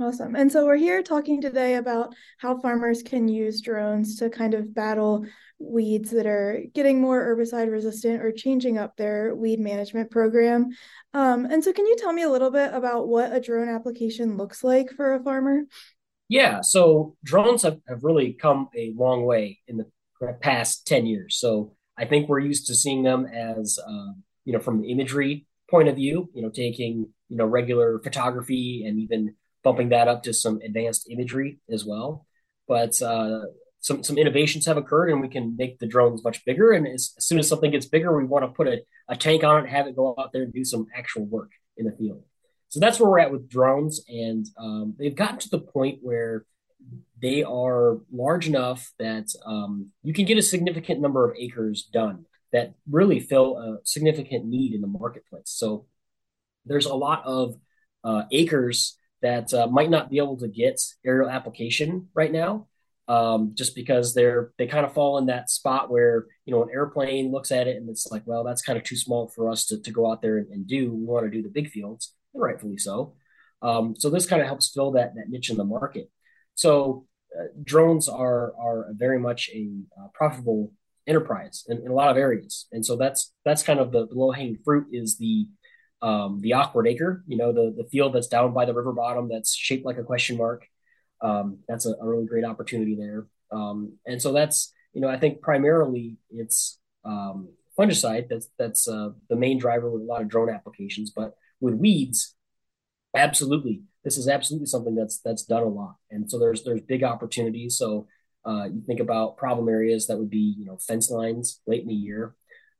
Awesome. 0.00 0.34
And 0.34 0.50
so 0.50 0.64
we're 0.64 0.76
here 0.76 1.02
talking 1.02 1.42
today 1.42 1.74
about 1.74 2.14
how 2.38 2.58
farmers 2.58 3.02
can 3.02 3.28
use 3.28 3.60
drones 3.60 4.16
to 4.16 4.30
kind 4.30 4.54
of 4.54 4.74
battle 4.74 5.26
weeds 5.58 6.10
that 6.12 6.26
are 6.26 6.62
getting 6.72 7.02
more 7.02 7.22
herbicide 7.22 7.70
resistant 7.70 8.22
or 8.22 8.32
changing 8.32 8.78
up 8.78 8.96
their 8.96 9.34
weed 9.34 9.60
management 9.60 10.10
program. 10.10 10.70
Um, 11.12 11.44
and 11.44 11.62
so, 11.62 11.74
can 11.74 11.86
you 11.86 11.96
tell 11.96 12.14
me 12.14 12.22
a 12.22 12.30
little 12.30 12.50
bit 12.50 12.72
about 12.72 13.08
what 13.08 13.30
a 13.30 13.40
drone 13.40 13.68
application 13.68 14.38
looks 14.38 14.64
like 14.64 14.90
for 14.96 15.12
a 15.12 15.22
farmer? 15.22 15.64
Yeah, 16.28 16.60
so 16.62 17.16
drones 17.24 17.62
have, 17.62 17.78
have 17.88 18.04
really 18.04 18.32
come 18.32 18.68
a 18.76 18.94
long 18.96 19.24
way 19.24 19.58
in 19.68 19.76
the 19.76 19.86
past 20.40 20.86
10 20.86 21.06
years. 21.06 21.36
So 21.36 21.74
I 21.98 22.04
think 22.06 22.28
we're 22.28 22.40
used 22.40 22.66
to 22.68 22.74
seeing 22.74 23.02
them 23.02 23.26
as, 23.26 23.78
uh, 23.78 24.12
you 24.44 24.52
know, 24.52 24.60
from 24.60 24.80
the 24.80 24.90
imagery 24.90 25.46
point 25.70 25.88
of 25.88 25.96
view, 25.96 26.30
you 26.34 26.42
know, 26.42 26.50
taking, 26.50 27.08
you 27.28 27.36
know, 27.36 27.44
regular 27.44 27.98
photography 27.98 28.84
and 28.86 28.98
even 28.98 29.34
bumping 29.62 29.90
that 29.90 30.08
up 30.08 30.22
to 30.22 30.32
some 30.32 30.60
advanced 30.64 31.08
imagery 31.10 31.60
as 31.70 31.84
well. 31.84 32.26
But 32.66 33.00
uh, 33.02 33.40
some, 33.80 34.02
some 34.02 34.16
innovations 34.16 34.66
have 34.66 34.76
occurred 34.76 35.10
and 35.10 35.20
we 35.20 35.28
can 35.28 35.56
make 35.56 35.78
the 35.78 35.86
drones 35.86 36.24
much 36.24 36.44
bigger. 36.44 36.72
And 36.72 36.86
as, 36.86 37.12
as 37.18 37.26
soon 37.26 37.38
as 37.38 37.48
something 37.48 37.70
gets 37.70 37.86
bigger, 37.86 38.16
we 38.16 38.24
want 38.24 38.44
to 38.44 38.48
put 38.48 38.68
a, 38.68 38.82
a 39.08 39.16
tank 39.16 39.44
on 39.44 39.64
it, 39.64 39.70
have 39.70 39.86
it 39.86 39.96
go 39.96 40.14
out 40.18 40.32
there 40.32 40.42
and 40.42 40.52
do 40.52 40.64
some 40.64 40.86
actual 40.96 41.24
work 41.24 41.50
in 41.76 41.86
the 41.86 41.92
field. 41.92 42.22
So 42.72 42.80
that's 42.80 42.98
where 42.98 43.10
we're 43.10 43.18
at 43.20 43.32
with 43.32 43.50
drones, 43.50 44.00
and 44.08 44.46
um, 44.56 44.94
they've 44.98 45.14
gotten 45.22 45.38
to 45.40 45.50
the 45.50 45.60
point 45.60 45.98
where 46.00 46.46
they 47.20 47.42
are 47.44 47.98
large 48.10 48.48
enough 48.48 48.80
that 48.98 49.28
um, 49.44 49.90
you 50.02 50.14
can 50.14 50.24
get 50.24 50.38
a 50.38 50.42
significant 50.42 50.98
number 51.00 51.22
of 51.28 51.36
acres 51.36 51.82
done 51.92 52.24
that 52.52 52.72
really 52.90 53.20
fill 53.20 53.58
a 53.58 53.68
significant 53.84 54.46
need 54.46 54.72
in 54.74 54.80
the 54.80 54.86
marketplace. 54.86 55.50
So 55.62 55.84
there's 56.64 56.86
a 56.86 56.94
lot 56.94 57.22
of 57.26 57.56
uh, 58.04 58.22
acres 58.32 58.96
that 59.20 59.52
uh, 59.52 59.66
might 59.66 59.90
not 59.90 60.10
be 60.10 60.16
able 60.18 60.38
to 60.38 60.48
get 60.48 60.80
aerial 61.04 61.30
application 61.30 62.08
right 62.14 62.32
now. 62.32 62.68
um, 63.08 63.52
just 63.54 63.74
because 63.74 64.14
they're 64.14 64.52
they 64.58 64.66
kind 64.66 64.86
of 64.86 64.94
fall 64.94 65.18
in 65.18 65.26
that 65.26 65.50
spot 65.50 65.90
where 65.90 66.26
you 66.46 66.54
know 66.54 66.62
an 66.62 66.70
airplane 66.72 67.30
looks 67.32 67.50
at 67.50 67.66
it 67.66 67.76
and 67.76 67.88
it's 67.90 68.06
like, 68.10 68.22
well, 68.26 68.44
that's 68.44 68.62
kind 68.62 68.78
of 68.78 68.84
too 68.84 68.96
small 68.96 69.28
for 69.28 69.50
us 69.50 69.66
to, 69.66 69.80
to 69.82 69.90
go 69.90 70.10
out 70.10 70.22
there 70.22 70.38
and, 70.38 70.48
and 70.50 70.66
do. 70.66 70.92
We 70.94 71.04
want 71.04 71.26
to 71.26 71.30
do 71.30 71.42
the 71.42 71.48
big 71.48 71.68
fields, 71.70 72.14
rightfully 72.34 72.78
so. 72.78 73.14
Um, 73.62 73.94
so 73.96 74.10
this 74.10 74.26
kind 74.26 74.42
of 74.42 74.48
helps 74.48 74.72
fill 74.72 74.92
that 74.92 75.14
that 75.14 75.28
niche 75.28 75.50
in 75.50 75.56
the 75.56 75.64
market. 75.64 76.10
So 76.54 77.06
uh, 77.38 77.46
drones 77.62 78.08
are 78.08 78.52
are 78.60 78.88
very 78.92 79.18
much 79.18 79.50
a 79.54 79.68
uh, 79.98 80.08
profitable 80.14 80.72
enterprise 81.06 81.64
in, 81.68 81.78
in, 81.78 81.88
a 81.88 81.94
lot 81.94 82.10
of 82.10 82.16
areas, 82.16 82.66
and 82.72 82.84
so 82.84 82.96
that's 82.96 83.32
that's 83.44 83.62
kind 83.62 83.80
of 83.80 83.92
the, 83.92 84.06
the 84.06 84.14
low 84.14 84.32
hanging 84.32 84.58
fruit 84.64 84.88
is 84.92 85.18
the 85.18 85.46
um, 86.00 86.40
the 86.40 86.54
awkward 86.54 86.88
acre, 86.88 87.22
you 87.26 87.36
know, 87.36 87.52
the 87.52 87.72
the 87.76 87.88
field 87.88 88.14
that's 88.14 88.26
down 88.26 88.52
by 88.52 88.64
the 88.64 88.74
river 88.74 88.92
bottom 88.92 89.28
that's 89.28 89.54
shaped 89.54 89.86
like 89.86 89.98
a 89.98 90.04
question 90.04 90.36
mark 90.36 90.66
um, 91.22 91.58
that's 91.68 91.86
a, 91.86 91.94
a, 92.00 92.06
really 92.06 92.26
great 92.26 92.44
opportunity 92.44 92.96
there. 92.96 93.26
Um, 93.52 93.96
and 94.06 94.20
so 94.20 94.32
that's, 94.32 94.72
you 94.92 95.00
know, 95.00 95.08
I 95.08 95.18
think 95.18 95.40
primarily 95.40 96.16
it's 96.30 96.78
um, 97.04 97.48
fungicide 97.78 98.28
that's 98.28 98.48
that's 98.58 98.88
uh, 98.88 99.10
the 99.28 99.36
main 99.36 99.58
driver 99.58 99.90
with 99.90 100.02
a 100.02 100.04
lot 100.04 100.22
of 100.22 100.28
drone 100.28 100.50
applications. 100.50 101.12
But 101.14 101.34
with 101.62 101.74
weeds, 101.74 102.34
absolutely, 103.16 103.84
this 104.04 104.18
is 104.18 104.28
absolutely 104.28 104.66
something 104.66 104.94
that's 104.94 105.20
that's 105.20 105.44
done 105.44 105.62
a 105.62 105.68
lot. 105.68 105.96
And 106.10 106.30
so 106.30 106.38
there's 106.38 106.64
there's 106.64 106.82
big 106.82 107.04
opportunities. 107.04 107.78
So 107.78 108.08
uh, 108.44 108.64
you 108.64 108.82
think 108.86 109.00
about 109.00 109.38
problem 109.38 109.68
areas 109.68 110.06
that 110.08 110.18
would 110.18 110.28
be 110.30 110.54
you 110.58 110.66
know 110.66 110.76
fence 110.76 111.10
lines 111.10 111.60
late 111.66 111.82
in 111.82 111.88
the 111.88 111.94
year. 111.94 112.34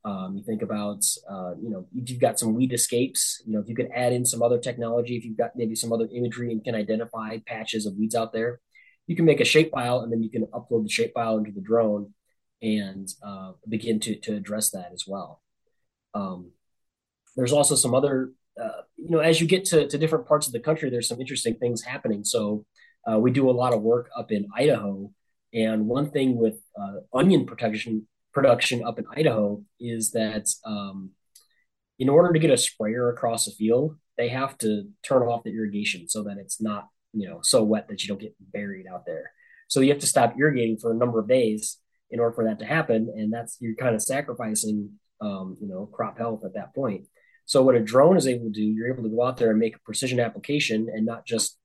Um, 0.04 0.34
you 0.36 0.42
think 0.42 0.62
about, 0.62 1.04
uh, 1.30 1.52
you 1.62 1.70
know, 1.70 1.86
if 1.94 2.10
you've 2.10 2.20
got 2.20 2.36
some 2.36 2.54
weed 2.54 2.72
escapes, 2.72 3.40
you 3.46 3.52
know, 3.52 3.60
if 3.60 3.68
you 3.68 3.76
could 3.76 3.88
add 3.94 4.12
in 4.12 4.24
some 4.26 4.42
other 4.42 4.58
technology, 4.58 5.16
if 5.16 5.24
you've 5.24 5.38
got 5.38 5.54
maybe 5.54 5.76
some 5.76 5.92
other 5.92 6.08
imagery 6.12 6.50
and 6.50 6.64
can 6.64 6.74
identify 6.74 7.38
patches 7.46 7.86
of 7.86 7.94
weeds 7.94 8.16
out 8.16 8.32
there, 8.32 8.60
you 9.06 9.14
can 9.14 9.24
make 9.24 9.40
a 9.40 9.44
shapefile 9.44 10.02
and 10.02 10.10
then 10.10 10.20
you 10.20 10.28
can 10.28 10.46
upload 10.46 10.82
the 10.82 10.88
shapefile 10.88 11.38
into 11.38 11.52
the 11.52 11.60
drone 11.60 12.12
and 12.60 13.08
uh, 13.22 13.52
begin 13.68 14.00
to, 14.00 14.16
to 14.16 14.34
address 14.34 14.70
that 14.70 14.90
as 14.92 15.04
well. 15.06 15.40
Um, 16.14 16.50
there's 17.36 17.52
also 17.52 17.76
some 17.76 17.94
other, 17.94 18.32
uh, 18.61 18.82
you 18.97 19.11
know, 19.11 19.21
as 19.21 19.40
you 19.40 19.47
get 19.47 19.64
to, 19.66 19.87
to 19.88 19.99
different 19.99 20.26
parts 20.26 20.47
of 20.47 20.52
the 20.52 20.61
country, 20.61 20.90
there's 20.90 21.09
some 21.09 21.21
interesting 21.21 21.56
things 21.56 21.82
happening. 21.82 22.25
So 22.25 22.64
uh, 23.11 23.18
we 23.18 23.30
do 23.30 23.50
a 23.50 23.52
lot 23.52 23.73
of 23.73 23.82
work 23.82 24.11
up 24.16 24.30
in 24.30 24.49
Idaho. 24.56 25.11
And 25.54 25.87
one 25.87 26.11
thing 26.11 26.37
with 26.37 26.61
uh, 26.80 27.00
onion 27.12 27.47
protection 27.47 28.06
production 28.32 28.82
up 28.82 28.99
in 28.99 29.04
Idaho 29.14 29.62
is 29.78 30.12
that 30.12 30.49
um, 30.64 31.11
in 31.99 32.09
order 32.09 32.32
to 32.32 32.38
get 32.38 32.50
a 32.50 32.56
sprayer 32.56 33.11
across 33.11 33.47
a 33.47 33.52
field, 33.52 33.97
they 34.16 34.28
have 34.28 34.56
to 34.59 34.88
turn 35.02 35.23
off 35.23 35.44
the 35.44 35.54
irrigation 35.54 36.09
so 36.09 36.23
that 36.25 36.38
it's 36.38 36.61
not 36.61 36.88
you 37.12 37.28
know 37.28 37.40
so 37.42 37.62
wet 37.62 37.88
that 37.88 38.02
you 38.02 38.09
don't 38.09 38.21
get 38.21 38.35
buried 38.40 38.87
out 38.87 39.04
there. 39.06 39.32
So 39.68 39.80
you 39.80 39.90
have 39.90 40.00
to 40.00 40.06
stop 40.06 40.35
irrigating 40.38 40.78
for 40.78 40.92
a 40.92 40.97
number 40.97 41.18
of 41.18 41.28
days 41.28 41.78
in 42.11 42.21
order 42.21 42.35
for 42.35 42.44
that 42.44 42.59
to 42.59 42.66
happen, 42.66 43.12
and 43.16 43.32
that's 43.32 43.56
you're 43.61 43.75
kind 43.75 43.94
of 43.94 44.02
sacrificing 44.02 44.90
um, 45.21 45.56
you 45.61 45.68
know 45.68 45.87
crop 45.87 46.18
health 46.18 46.44
at 46.44 46.54
that 46.54 46.75
point. 46.75 47.06
So 47.44 47.62
what 47.62 47.75
a 47.75 47.80
drone 47.80 48.16
is 48.16 48.26
able 48.26 48.46
to 48.46 48.50
do, 48.50 48.62
you're 48.62 48.92
able 48.92 49.02
to 49.02 49.08
go 49.08 49.22
out 49.22 49.37
there 49.37 49.50
and 49.50 49.58
make 49.58 49.76
a 49.76 49.80
precision 49.80 50.20
application 50.20 50.88
and 50.92 51.04
not 51.04 51.26
just 51.26 51.58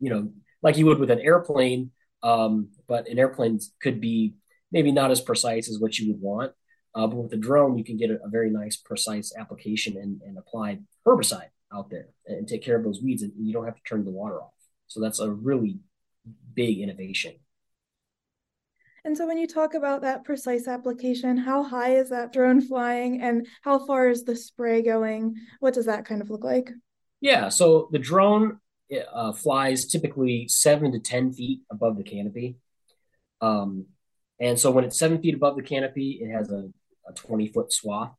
you 0.00 0.10
know 0.10 0.30
like 0.62 0.76
you 0.76 0.86
would 0.86 0.98
with 0.98 1.10
an 1.10 1.20
airplane. 1.20 1.90
Um, 2.22 2.70
but 2.88 3.06
an 3.06 3.18
airplane 3.18 3.60
could 3.82 4.00
be 4.00 4.34
maybe 4.72 4.90
not 4.90 5.10
as 5.10 5.20
precise 5.20 5.68
as 5.68 5.78
what 5.78 5.98
you 5.98 6.10
would 6.10 6.20
want. 6.20 6.52
Uh, 6.94 7.06
but 7.06 7.16
with 7.16 7.32
a 7.32 7.36
drone, 7.36 7.76
you 7.76 7.84
can 7.84 7.96
get 7.96 8.10
a, 8.10 8.18
a 8.24 8.28
very 8.28 8.50
nice, 8.50 8.76
precise 8.76 9.32
application 9.36 9.96
and, 9.96 10.20
and, 10.22 10.38
apply 10.38 10.78
herbicide 11.04 11.48
out 11.72 11.90
there 11.90 12.06
and 12.26 12.46
take 12.46 12.62
care 12.62 12.76
of 12.76 12.84
those 12.84 13.00
weeds, 13.02 13.22
and 13.22 13.32
you 13.36 13.52
don't 13.52 13.64
have 13.64 13.74
to 13.74 13.82
turn 13.86 14.04
the 14.04 14.10
water 14.10 14.40
off. 14.40 14.52
So 14.86 15.00
that's 15.00 15.18
a 15.18 15.30
really 15.30 15.80
big 16.54 16.78
innovation. 16.78 17.34
And 19.04 19.16
so, 19.16 19.26
when 19.26 19.38
you 19.38 19.46
talk 19.46 19.74
about 19.74 20.00
that 20.02 20.24
precise 20.24 20.66
application, 20.66 21.36
how 21.36 21.62
high 21.62 21.96
is 21.96 22.08
that 22.10 22.32
drone 22.32 22.60
flying, 22.60 23.20
and 23.20 23.46
how 23.62 23.84
far 23.86 24.08
is 24.08 24.24
the 24.24 24.34
spray 24.34 24.82
going? 24.82 25.36
What 25.60 25.74
does 25.74 25.86
that 25.86 26.06
kind 26.06 26.22
of 26.22 26.30
look 26.30 26.44
like? 26.44 26.70
Yeah, 27.20 27.48
so 27.48 27.88
the 27.92 27.98
drone 27.98 28.60
uh, 29.12 29.32
flies 29.32 29.86
typically 29.86 30.48
seven 30.48 30.92
to 30.92 30.98
ten 30.98 31.32
feet 31.32 31.60
above 31.70 31.96
the 31.98 32.04
canopy. 32.04 32.56
Um, 33.40 33.86
and 34.40 34.58
so 34.58 34.70
when 34.70 34.84
it's 34.84 34.98
seven 34.98 35.20
feet 35.20 35.34
above 35.34 35.56
the 35.56 35.62
canopy, 35.62 36.18
it 36.22 36.30
has 36.30 36.50
a, 36.50 36.70
a 37.08 37.12
20 37.14 37.48
foot 37.48 37.72
swath. 37.72 38.12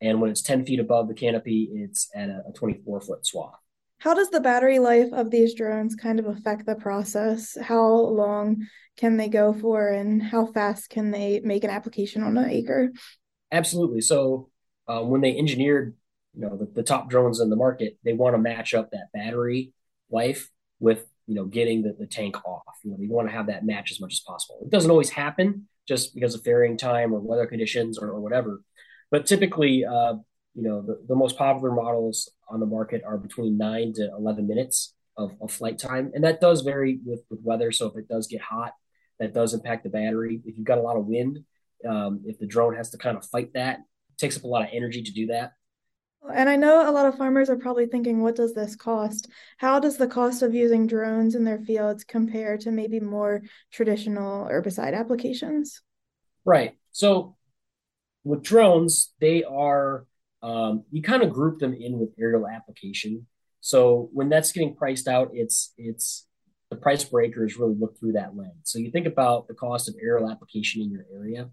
And 0.00 0.20
when 0.20 0.30
it's 0.30 0.42
10 0.42 0.66
feet 0.66 0.80
above 0.80 1.08
the 1.08 1.14
canopy, 1.14 1.70
it's 1.72 2.10
at 2.14 2.28
a, 2.28 2.42
a 2.48 2.52
24 2.52 3.00
foot 3.00 3.26
swath. 3.26 3.58
How 4.06 4.14
does 4.14 4.30
the 4.30 4.38
battery 4.38 4.78
life 4.78 5.12
of 5.12 5.32
these 5.32 5.52
drones 5.52 5.96
kind 5.96 6.20
of 6.20 6.26
affect 6.26 6.64
the 6.64 6.76
process? 6.76 7.58
How 7.60 7.88
long 7.88 8.68
can 8.96 9.16
they 9.16 9.28
go 9.28 9.52
for, 9.52 9.88
and 9.88 10.22
how 10.22 10.46
fast 10.46 10.90
can 10.90 11.10
they 11.10 11.40
make 11.40 11.64
an 11.64 11.70
application 11.70 12.22
on 12.22 12.38
an 12.38 12.48
acre? 12.48 12.92
Absolutely. 13.50 14.00
So 14.02 14.48
uh, 14.86 15.00
when 15.00 15.22
they 15.22 15.36
engineered, 15.36 15.96
you 16.34 16.42
know, 16.42 16.56
the, 16.56 16.66
the 16.66 16.84
top 16.84 17.10
drones 17.10 17.40
in 17.40 17.50
the 17.50 17.56
market, 17.56 17.98
they 18.04 18.12
want 18.12 18.34
to 18.34 18.38
match 18.38 18.74
up 18.74 18.92
that 18.92 19.08
battery 19.12 19.72
life 20.08 20.52
with 20.78 21.04
you 21.26 21.34
know, 21.34 21.46
getting 21.46 21.82
the, 21.82 21.96
the 21.98 22.06
tank 22.06 22.36
off. 22.46 22.62
You 22.84 22.92
know, 22.92 22.98
you 23.00 23.10
want 23.10 23.26
to 23.26 23.34
have 23.34 23.48
that 23.48 23.66
match 23.66 23.90
as 23.90 24.00
much 24.00 24.12
as 24.12 24.20
possible. 24.20 24.60
It 24.62 24.70
doesn't 24.70 24.92
always 24.92 25.10
happen 25.10 25.66
just 25.88 26.14
because 26.14 26.36
of 26.36 26.44
ferrying 26.44 26.76
time 26.76 27.12
or 27.12 27.18
weather 27.18 27.48
conditions 27.48 27.98
or, 27.98 28.10
or 28.10 28.20
whatever. 28.20 28.62
But 29.10 29.26
typically, 29.26 29.84
uh, 29.84 30.14
you 30.56 30.62
know, 30.62 30.80
the, 30.80 31.00
the 31.06 31.14
most 31.14 31.36
popular 31.36 31.70
models 31.70 32.30
on 32.48 32.60
the 32.60 32.66
market 32.66 33.02
are 33.06 33.18
between 33.18 33.58
nine 33.58 33.92
to 33.94 34.10
11 34.18 34.48
minutes 34.48 34.94
of, 35.16 35.32
of 35.40 35.52
flight 35.52 35.78
time. 35.78 36.10
And 36.14 36.24
that 36.24 36.40
does 36.40 36.62
vary 36.62 36.98
with, 37.04 37.20
with 37.30 37.40
weather. 37.42 37.70
So 37.72 37.86
if 37.86 37.96
it 37.96 38.08
does 38.08 38.26
get 38.26 38.40
hot, 38.40 38.72
that 39.20 39.34
does 39.34 39.54
impact 39.54 39.84
the 39.84 39.90
battery. 39.90 40.40
If 40.44 40.56
you've 40.56 40.66
got 40.66 40.78
a 40.78 40.82
lot 40.82 40.96
of 40.96 41.06
wind, 41.06 41.40
um, 41.88 42.22
if 42.24 42.38
the 42.38 42.46
drone 42.46 42.74
has 42.74 42.90
to 42.90 42.98
kind 42.98 43.16
of 43.16 43.26
fight 43.26 43.52
that, 43.54 43.80
takes 44.18 44.36
up 44.36 44.44
a 44.44 44.48
lot 44.48 44.62
of 44.62 44.70
energy 44.72 45.02
to 45.02 45.12
do 45.12 45.26
that. 45.26 45.52
And 46.34 46.48
I 46.48 46.56
know 46.56 46.88
a 46.88 46.92
lot 46.92 47.06
of 47.06 47.16
farmers 47.16 47.48
are 47.50 47.56
probably 47.56 47.86
thinking, 47.86 48.22
what 48.22 48.34
does 48.34 48.52
this 48.54 48.74
cost? 48.74 49.28
How 49.58 49.78
does 49.78 49.96
the 49.96 50.08
cost 50.08 50.42
of 50.42 50.54
using 50.54 50.86
drones 50.86 51.34
in 51.34 51.44
their 51.44 51.58
fields 51.58 52.02
compare 52.02 52.58
to 52.58 52.70
maybe 52.70 52.98
more 52.98 53.42
traditional 53.70 54.46
herbicide 54.46 54.98
applications? 54.98 55.82
Right. 56.44 56.76
So 56.90 57.36
with 58.24 58.42
drones, 58.42 59.12
they 59.20 59.44
are, 59.44 60.06
um, 60.42 60.84
you 60.90 61.02
kind 61.02 61.22
of 61.22 61.32
group 61.32 61.58
them 61.58 61.74
in 61.74 61.98
with 61.98 62.10
aerial 62.18 62.46
application. 62.46 63.26
So 63.60 64.10
when 64.12 64.28
that's 64.28 64.52
getting 64.52 64.76
priced 64.76 65.08
out, 65.08 65.30
it's, 65.32 65.72
it's, 65.76 66.26
the 66.68 66.76
price 66.76 67.04
breakers 67.04 67.56
really 67.56 67.76
look 67.78 67.96
through 67.98 68.12
that 68.12 68.36
lens. 68.36 68.52
So 68.64 68.80
you 68.80 68.90
think 68.90 69.06
about 69.06 69.46
the 69.46 69.54
cost 69.54 69.88
of 69.88 69.94
aerial 70.02 70.28
application 70.28 70.82
in 70.82 70.90
your 70.90 71.06
area, 71.14 71.48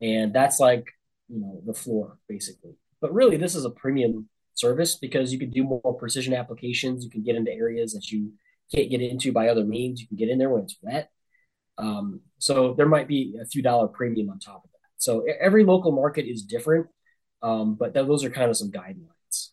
and 0.00 0.32
that's 0.32 0.58
like, 0.58 0.86
you 1.28 1.38
know, 1.38 1.60
the 1.66 1.74
floor 1.74 2.16
basically 2.30 2.78
but 3.00 3.14
really, 3.14 3.36
this 3.36 3.54
is 3.54 3.64
a 3.64 3.70
premium 3.70 4.28
service 4.54 4.96
because 4.96 5.32
you 5.32 5.38
can 5.38 5.50
do 5.50 5.62
more 5.62 5.96
precision 5.98 6.34
applications. 6.34 7.04
You 7.04 7.10
can 7.10 7.22
get 7.22 7.36
into 7.36 7.52
areas 7.52 7.92
that 7.92 8.10
you 8.10 8.32
can't 8.74 8.90
get 8.90 9.00
into 9.00 9.32
by 9.32 9.48
other 9.48 9.64
means. 9.64 10.00
You 10.00 10.08
can 10.08 10.16
get 10.16 10.28
in 10.28 10.38
there 10.38 10.50
when 10.50 10.62
it's 10.62 10.76
wet. 10.82 11.10
Um, 11.78 12.20
so 12.38 12.74
there 12.74 12.88
might 12.88 13.06
be 13.06 13.36
a 13.40 13.46
few 13.46 13.62
dollar 13.62 13.86
premium 13.86 14.30
on 14.30 14.40
top 14.40 14.64
of 14.64 14.70
that. 14.70 14.78
So 14.96 15.24
every 15.40 15.64
local 15.64 15.92
market 15.92 16.26
is 16.26 16.42
different, 16.42 16.88
um, 17.42 17.74
but 17.74 17.94
th- 17.94 18.06
those 18.06 18.24
are 18.24 18.30
kind 18.30 18.50
of 18.50 18.56
some 18.56 18.70
guidelines. 18.70 19.48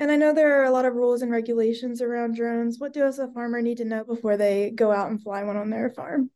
And 0.00 0.10
I 0.12 0.16
know 0.16 0.32
there 0.32 0.60
are 0.60 0.64
a 0.64 0.70
lot 0.70 0.84
of 0.84 0.94
rules 0.94 1.22
and 1.22 1.32
regulations 1.32 2.00
around 2.00 2.36
drones. 2.36 2.78
What 2.78 2.92
does 2.92 3.18
a 3.18 3.28
farmer 3.28 3.60
need 3.60 3.78
to 3.78 3.84
know 3.84 4.04
before 4.04 4.36
they 4.36 4.70
go 4.70 4.92
out 4.92 5.10
and 5.10 5.20
fly 5.20 5.42
one 5.42 5.56
on 5.56 5.70
their 5.70 5.90
farm? 5.90 6.30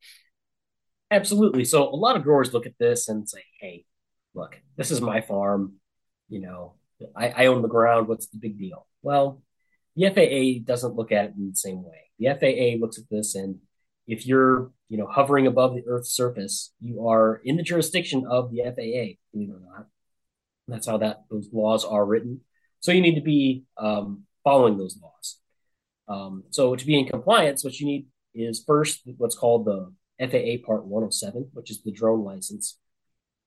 Absolutely. 1.11 1.65
So 1.65 1.89
a 1.89 1.95
lot 1.95 2.17
of 2.17 2.25
growers 2.25 2.53
look 2.53 2.67
at 2.67 2.79
this 2.79 3.09
and 3.09 3.29
say, 3.29 3.45
"Hey, 3.61 3.85
look, 4.35 4.59
this 4.77 4.91
is 4.91 5.01
my 5.01 5.21
farm 5.21 5.75
you 6.33 6.41
know, 6.41 6.73
I, 7.15 7.29
I 7.29 7.47
own 7.47 7.61
the 7.61 7.69
ground. 7.69 8.09
What's 8.09 8.27
the 8.29 8.39
big 8.39 8.59
deal? 8.59 8.87
Well, 9.03 9.43
the 9.97 10.07
FAA 10.07 10.65
doesn't 10.67 10.95
look 10.95 11.13
at 11.13 11.27
it 11.27 11.35
in 11.37 11.51
the 11.51 11.57
same 11.57 11.85
way. 11.85 12.11
The 12.19 12.29
FAA 12.29 12.81
looks 12.81 12.99
at 12.99 13.05
this, 13.11 13.35
and 13.35 13.59
if 14.07 14.27
you're, 14.27 14.71
you 14.89 14.97
know, 14.97 15.07
hovering 15.07 15.47
above 15.47 15.75
the 15.75 15.85
Earth's 15.87 16.17
surface, 16.17 16.73
you 16.81 17.07
are 17.07 17.43
in 17.45 17.57
the 17.57 17.63
jurisdiction 17.63 18.25
of 18.27 18.51
the 18.51 18.63
FAA. 18.63 19.19
Believe 19.33 19.51
it 19.51 19.57
or 19.57 19.61
not, 19.61 19.87
that's 20.69 20.87
how 20.87 20.99
that 20.99 21.25
those 21.31 21.49
laws 21.53 21.85
are 21.85 22.05
written. 22.05 22.41
So 22.81 22.93
you 22.93 23.01
need 23.01 23.15
to 23.15 23.21
be 23.21 23.65
um, 23.77 24.25
following 24.45 24.79
those 24.79 24.99
laws. 25.01 25.39
Um, 26.09 26.45
so 26.51 26.75
to 26.75 26.87
be 26.87 26.99
in 26.99 27.07
compliance, 27.07 27.65
what 27.65 27.79
you 27.79 27.87
need 27.87 28.07
is 28.35 28.65
first 28.67 29.03
what's 29.17 29.37
called 29.37 29.67
the 29.67 29.93
FAA 30.21 30.65
Part 30.67 30.85
107, 30.85 31.51
which 31.53 31.71
is 31.71 31.83
the 31.83 31.93
drone 31.93 32.25
license. 32.25 32.79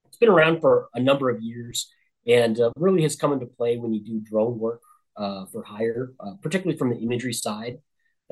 It's 0.08 0.18
been 0.18 0.30
around 0.30 0.62
for 0.62 0.90
a 0.94 1.00
number 1.00 1.30
of 1.30 1.42
years 1.42 1.92
and 2.28 2.60
uh, 2.60 2.72
really 2.78 3.04
has 3.04 3.16
come 3.16 3.34
into 3.34 3.46
play 3.46 3.78
when 3.78 3.94
you 3.94 4.04
do 4.04 4.20
drone 4.20 4.58
work 4.58 4.82
uh, 5.18 5.46
for 5.52 5.64
hire, 5.64 6.14
uh, 6.20 6.34
particularly 6.42 6.78
from 6.78 6.90
the 6.90 6.98
imagery 6.98 7.34
side. 7.34 7.78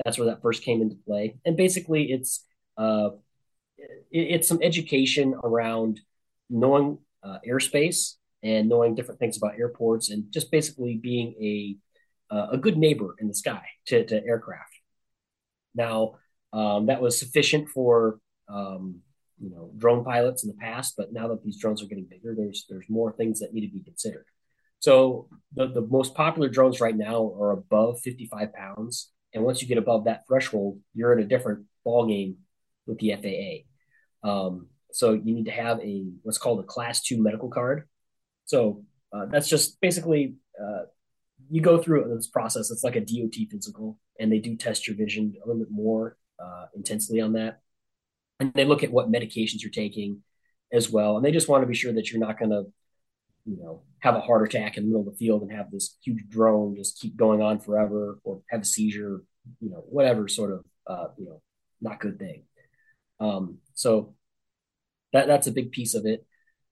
That's 0.04 0.18
where 0.18 0.26
that 0.26 0.42
first 0.42 0.62
came 0.62 0.82
into 0.82 0.96
play. 1.06 1.36
And 1.44 1.56
basically, 1.56 2.10
it's 2.10 2.44
uh, 2.76 3.10
it, 3.78 3.86
it's 4.10 4.48
some 4.48 4.60
education 4.62 5.34
around 5.44 6.00
knowing 6.50 6.98
uh, 7.22 7.38
airspace 7.48 8.14
and 8.44 8.68
knowing 8.68 8.94
different 8.94 9.20
things 9.20 9.36
about 9.36 9.58
airports, 9.58 10.10
and 10.10 10.30
just 10.32 10.50
basically 10.52 10.96
being 10.96 11.34
a 11.40 11.76
uh, 12.34 12.48
a 12.52 12.58
good 12.58 12.78
neighbor 12.78 13.14
in 13.20 13.28
the 13.28 13.34
sky 13.34 13.64
to, 13.86 14.04
to 14.06 14.24
aircraft. 14.24 14.74
Now, 15.74 16.16
Um, 16.52 16.86
that 16.86 17.02
was 17.02 17.18
sufficient 17.18 17.68
for 17.70 18.20
um, 18.48 19.02
you 19.42 19.50
know 19.50 19.72
drone 19.76 20.04
pilots 20.04 20.44
in 20.44 20.50
the 20.50 20.60
past, 20.66 20.94
but 20.96 21.12
now 21.12 21.26
that 21.28 21.42
these 21.42 21.58
drones 21.58 21.82
are 21.82 21.86
getting 21.88 22.06
bigger, 22.06 22.34
there's 22.36 22.66
there's 22.68 22.88
more 22.88 23.12
things 23.12 23.40
that 23.40 23.52
need 23.52 23.66
to 23.66 23.72
be 23.78 23.82
considered. 23.82 24.26
So 24.78 25.28
the, 25.54 25.66
the 25.68 25.80
most 25.80 26.14
popular 26.14 26.48
drones 26.48 26.80
right 26.80 26.96
now 26.96 27.32
are 27.40 27.52
above 27.52 28.00
55 28.02 28.52
pounds. 28.52 29.10
And 29.32 29.42
once 29.42 29.62
you 29.62 29.68
get 29.68 29.78
above 29.78 30.04
that 30.04 30.24
threshold, 30.28 30.78
you're 30.94 31.12
in 31.12 31.24
a 31.24 31.26
different 31.26 31.66
ball 31.84 32.06
game 32.06 32.36
with 32.86 32.98
the 32.98 33.14
FAA. 33.22 34.28
Um, 34.28 34.68
so 34.92 35.12
you 35.14 35.34
need 35.34 35.46
to 35.46 35.50
have 35.50 35.80
a 35.80 36.04
what's 36.22 36.38
called 36.38 36.60
a 36.60 36.64
class 36.64 37.02
two 37.02 37.20
medical 37.20 37.48
card. 37.48 37.88
So 38.44 38.84
uh, 39.12 39.26
that's 39.26 39.48
just 39.48 39.80
basically 39.80 40.34
uh, 40.60 40.84
you 41.50 41.60
go 41.60 41.78
through 41.78 42.12
this 42.14 42.26
process. 42.26 42.70
It's 42.70 42.84
like 42.84 42.96
a 42.96 43.00
DOT 43.00 43.34
physical, 43.50 43.98
and 44.18 44.30
they 44.30 44.38
do 44.38 44.56
test 44.56 44.86
your 44.86 44.96
vision 44.96 45.34
a 45.36 45.46
little 45.46 45.62
bit 45.62 45.70
more 45.70 46.16
uh, 46.42 46.66
intensely 46.74 47.20
on 47.20 47.34
that. 47.34 47.60
And 48.40 48.52
they 48.54 48.64
look 48.64 48.82
at 48.82 48.90
what 48.90 49.10
medications 49.10 49.62
you're 49.62 49.70
taking 49.70 50.22
as 50.72 50.90
well. 50.90 51.16
And 51.16 51.24
they 51.24 51.30
just 51.30 51.48
want 51.48 51.62
to 51.62 51.66
be 51.66 51.74
sure 51.74 51.92
that 51.92 52.10
you're 52.10 52.20
not 52.20 52.38
going 52.38 52.50
to, 52.50 52.64
you 53.44 53.56
know, 53.56 53.82
have 54.00 54.16
a 54.16 54.20
heart 54.20 54.46
attack 54.46 54.76
in 54.76 54.84
the 54.84 54.88
middle 54.88 55.06
of 55.06 55.12
the 55.12 55.18
field 55.18 55.42
and 55.42 55.52
have 55.52 55.70
this 55.70 55.96
huge 56.02 56.28
drone 56.28 56.76
just 56.76 56.98
keep 56.98 57.16
going 57.16 57.40
on 57.40 57.60
forever 57.60 58.18
or 58.24 58.42
have 58.50 58.62
a 58.62 58.64
seizure, 58.64 59.22
you 59.60 59.70
know, 59.70 59.84
whatever 59.88 60.26
sort 60.26 60.52
of, 60.52 60.64
uh, 60.86 61.06
you 61.16 61.26
know, 61.26 61.40
not 61.80 62.00
good 62.00 62.18
thing. 62.18 62.44
Um, 63.20 63.58
so 63.74 64.14
that 65.12 65.28
that's 65.28 65.46
a 65.46 65.52
big 65.52 65.70
piece 65.70 65.94
of 65.94 66.06
it. 66.06 66.26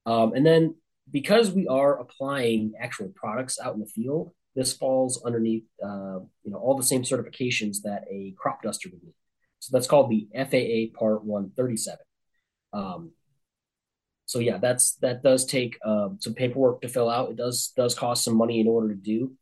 Um, 0.05 0.33
and 0.35 0.45
then 0.45 0.75
because 1.13 1.53
we 1.53 1.69
are 1.69 2.01
applying 2.01 2.73
actual 2.81 3.13
products 3.15 3.61
out 3.61 3.75
in 3.75 3.81
the 3.81 3.87
field, 3.87 4.33
this 4.57 4.73
falls 4.73 5.23
underneath 5.25 5.65
uh, 5.83 6.19
you 6.43 6.51
know 6.51 6.59
all 6.59 6.77
the 6.77 6.83
same 6.83 7.03
certifications 7.03 7.79
that 7.85 8.05
a 8.11 8.35
crop 8.37 8.63
duster 8.63 8.89
would 8.91 9.03
need. 9.03 9.15
So 9.61 9.77
that's 9.77 9.87
called 9.87 10.11
the 10.11 10.27
FAA 10.35 10.99
Part 10.99 11.25
137. 11.25 11.99
Um, 12.73 13.13
so 14.27 14.39
yeah, 14.39 14.59
that's 14.59 14.95
that 14.97 15.23
does 15.23 15.45
take 15.45 15.79
uh, 15.85 16.09
some 16.19 16.35
paperwork 16.35 16.81
to 16.83 16.89
fill 16.89 17.11
out. 17.11 17.31
It 17.31 17.37
does 17.37 17.73
does 17.77 17.95
cost 17.95 18.25
some 18.25 18.37
money 18.37 18.61
in 18.61 18.67
order 18.67 18.89
to 18.89 19.01
do, 19.01 19.33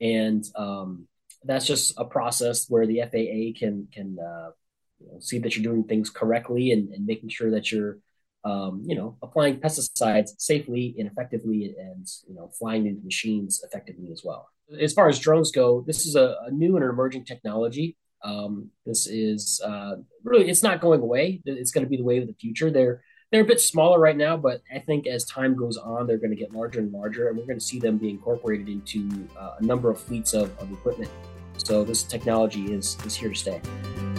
and 0.00 0.44
um, 0.56 1.06
that's 1.44 1.66
just 1.66 1.94
a 1.96 2.04
process 2.04 2.66
where 2.68 2.86
the 2.86 3.00
FAA 3.00 3.58
can 3.58 3.88
can 3.92 4.18
uh, 4.18 4.50
you 4.98 5.06
know, 5.06 5.20
see 5.20 5.38
that 5.38 5.56
you're 5.56 5.72
doing 5.72 5.84
things 5.84 6.10
correctly 6.10 6.72
and, 6.72 6.92
and 6.92 7.06
making 7.06 7.28
sure 7.28 7.52
that 7.52 7.70
you're 7.70 7.98
um, 8.44 8.82
you 8.86 8.96
know 8.96 9.16
applying 9.22 9.60
pesticides 9.60 10.30
safely 10.38 10.94
and 10.98 11.08
effectively 11.08 11.74
and 11.78 12.06
you 12.28 12.34
know 12.34 12.50
flying 12.58 12.86
into 12.86 13.04
machines 13.04 13.62
effectively 13.64 14.10
as 14.12 14.22
well. 14.24 14.48
As 14.80 14.92
far 14.92 15.08
as 15.08 15.18
drones 15.18 15.50
go, 15.50 15.82
this 15.86 16.06
is 16.06 16.14
a, 16.14 16.36
a 16.46 16.50
new 16.50 16.76
and 16.76 16.84
emerging 16.84 17.24
technology. 17.24 17.96
Um, 18.22 18.70
this 18.86 19.06
is 19.06 19.60
uh, 19.64 19.96
really 20.24 20.48
it's 20.48 20.62
not 20.62 20.80
going 20.80 21.00
away. 21.00 21.40
It's 21.44 21.72
going 21.72 21.84
to 21.84 21.90
be 21.90 21.96
the 21.96 22.04
way 22.04 22.18
of 22.18 22.26
the 22.26 22.34
future. 22.34 22.70
They're 22.70 23.02
they're 23.30 23.42
a 23.42 23.46
bit 23.46 23.60
smaller 23.60 23.98
right 24.00 24.16
now, 24.16 24.36
but 24.36 24.62
I 24.74 24.80
think 24.80 25.06
as 25.06 25.24
time 25.24 25.54
goes 25.54 25.76
on, 25.76 26.06
they're 26.06 26.18
going 26.18 26.30
to 26.30 26.36
get 26.36 26.52
larger 26.52 26.80
and 26.80 26.92
larger, 26.92 27.28
and 27.28 27.38
we're 27.38 27.46
going 27.46 27.58
to 27.58 27.64
see 27.64 27.78
them 27.78 27.96
be 27.96 28.10
incorporated 28.10 28.68
into 28.68 29.28
uh, 29.38 29.56
a 29.58 29.62
number 29.62 29.88
of 29.90 30.00
fleets 30.00 30.34
of, 30.34 30.56
of 30.58 30.70
equipment. 30.72 31.10
So 31.56 31.84
this 31.84 32.02
technology 32.02 32.72
is 32.72 32.96
is 33.04 33.14
here 33.14 33.28
to 33.28 33.34
stay. 33.34 34.09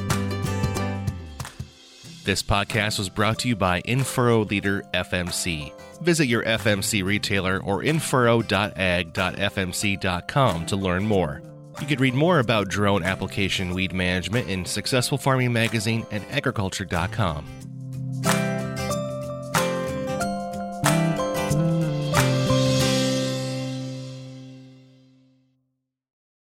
This 2.23 2.43
podcast 2.43 2.99
was 2.99 3.09
brought 3.09 3.39
to 3.39 3.47
you 3.47 3.55
by 3.55 3.81
Infurrow 3.81 4.47
Leader 4.47 4.83
FMC. 4.93 5.73
Visit 6.01 6.27
your 6.27 6.43
FMC 6.43 7.03
retailer 7.03 7.63
or 7.63 7.81
infurrow.ag.fmc.com 7.81 10.65
to 10.67 10.75
learn 10.75 11.03
more. 11.03 11.41
You 11.79 11.87
can 11.87 11.99
read 11.99 12.13
more 12.13 12.37
about 12.37 12.67
drone 12.67 13.03
application 13.03 13.73
weed 13.73 13.93
management 13.93 14.49
in 14.49 14.65
Successful 14.65 15.17
Farming 15.17 15.51
Magazine 15.51 16.05
and 16.11 16.23
agriculture.com. 16.29 17.61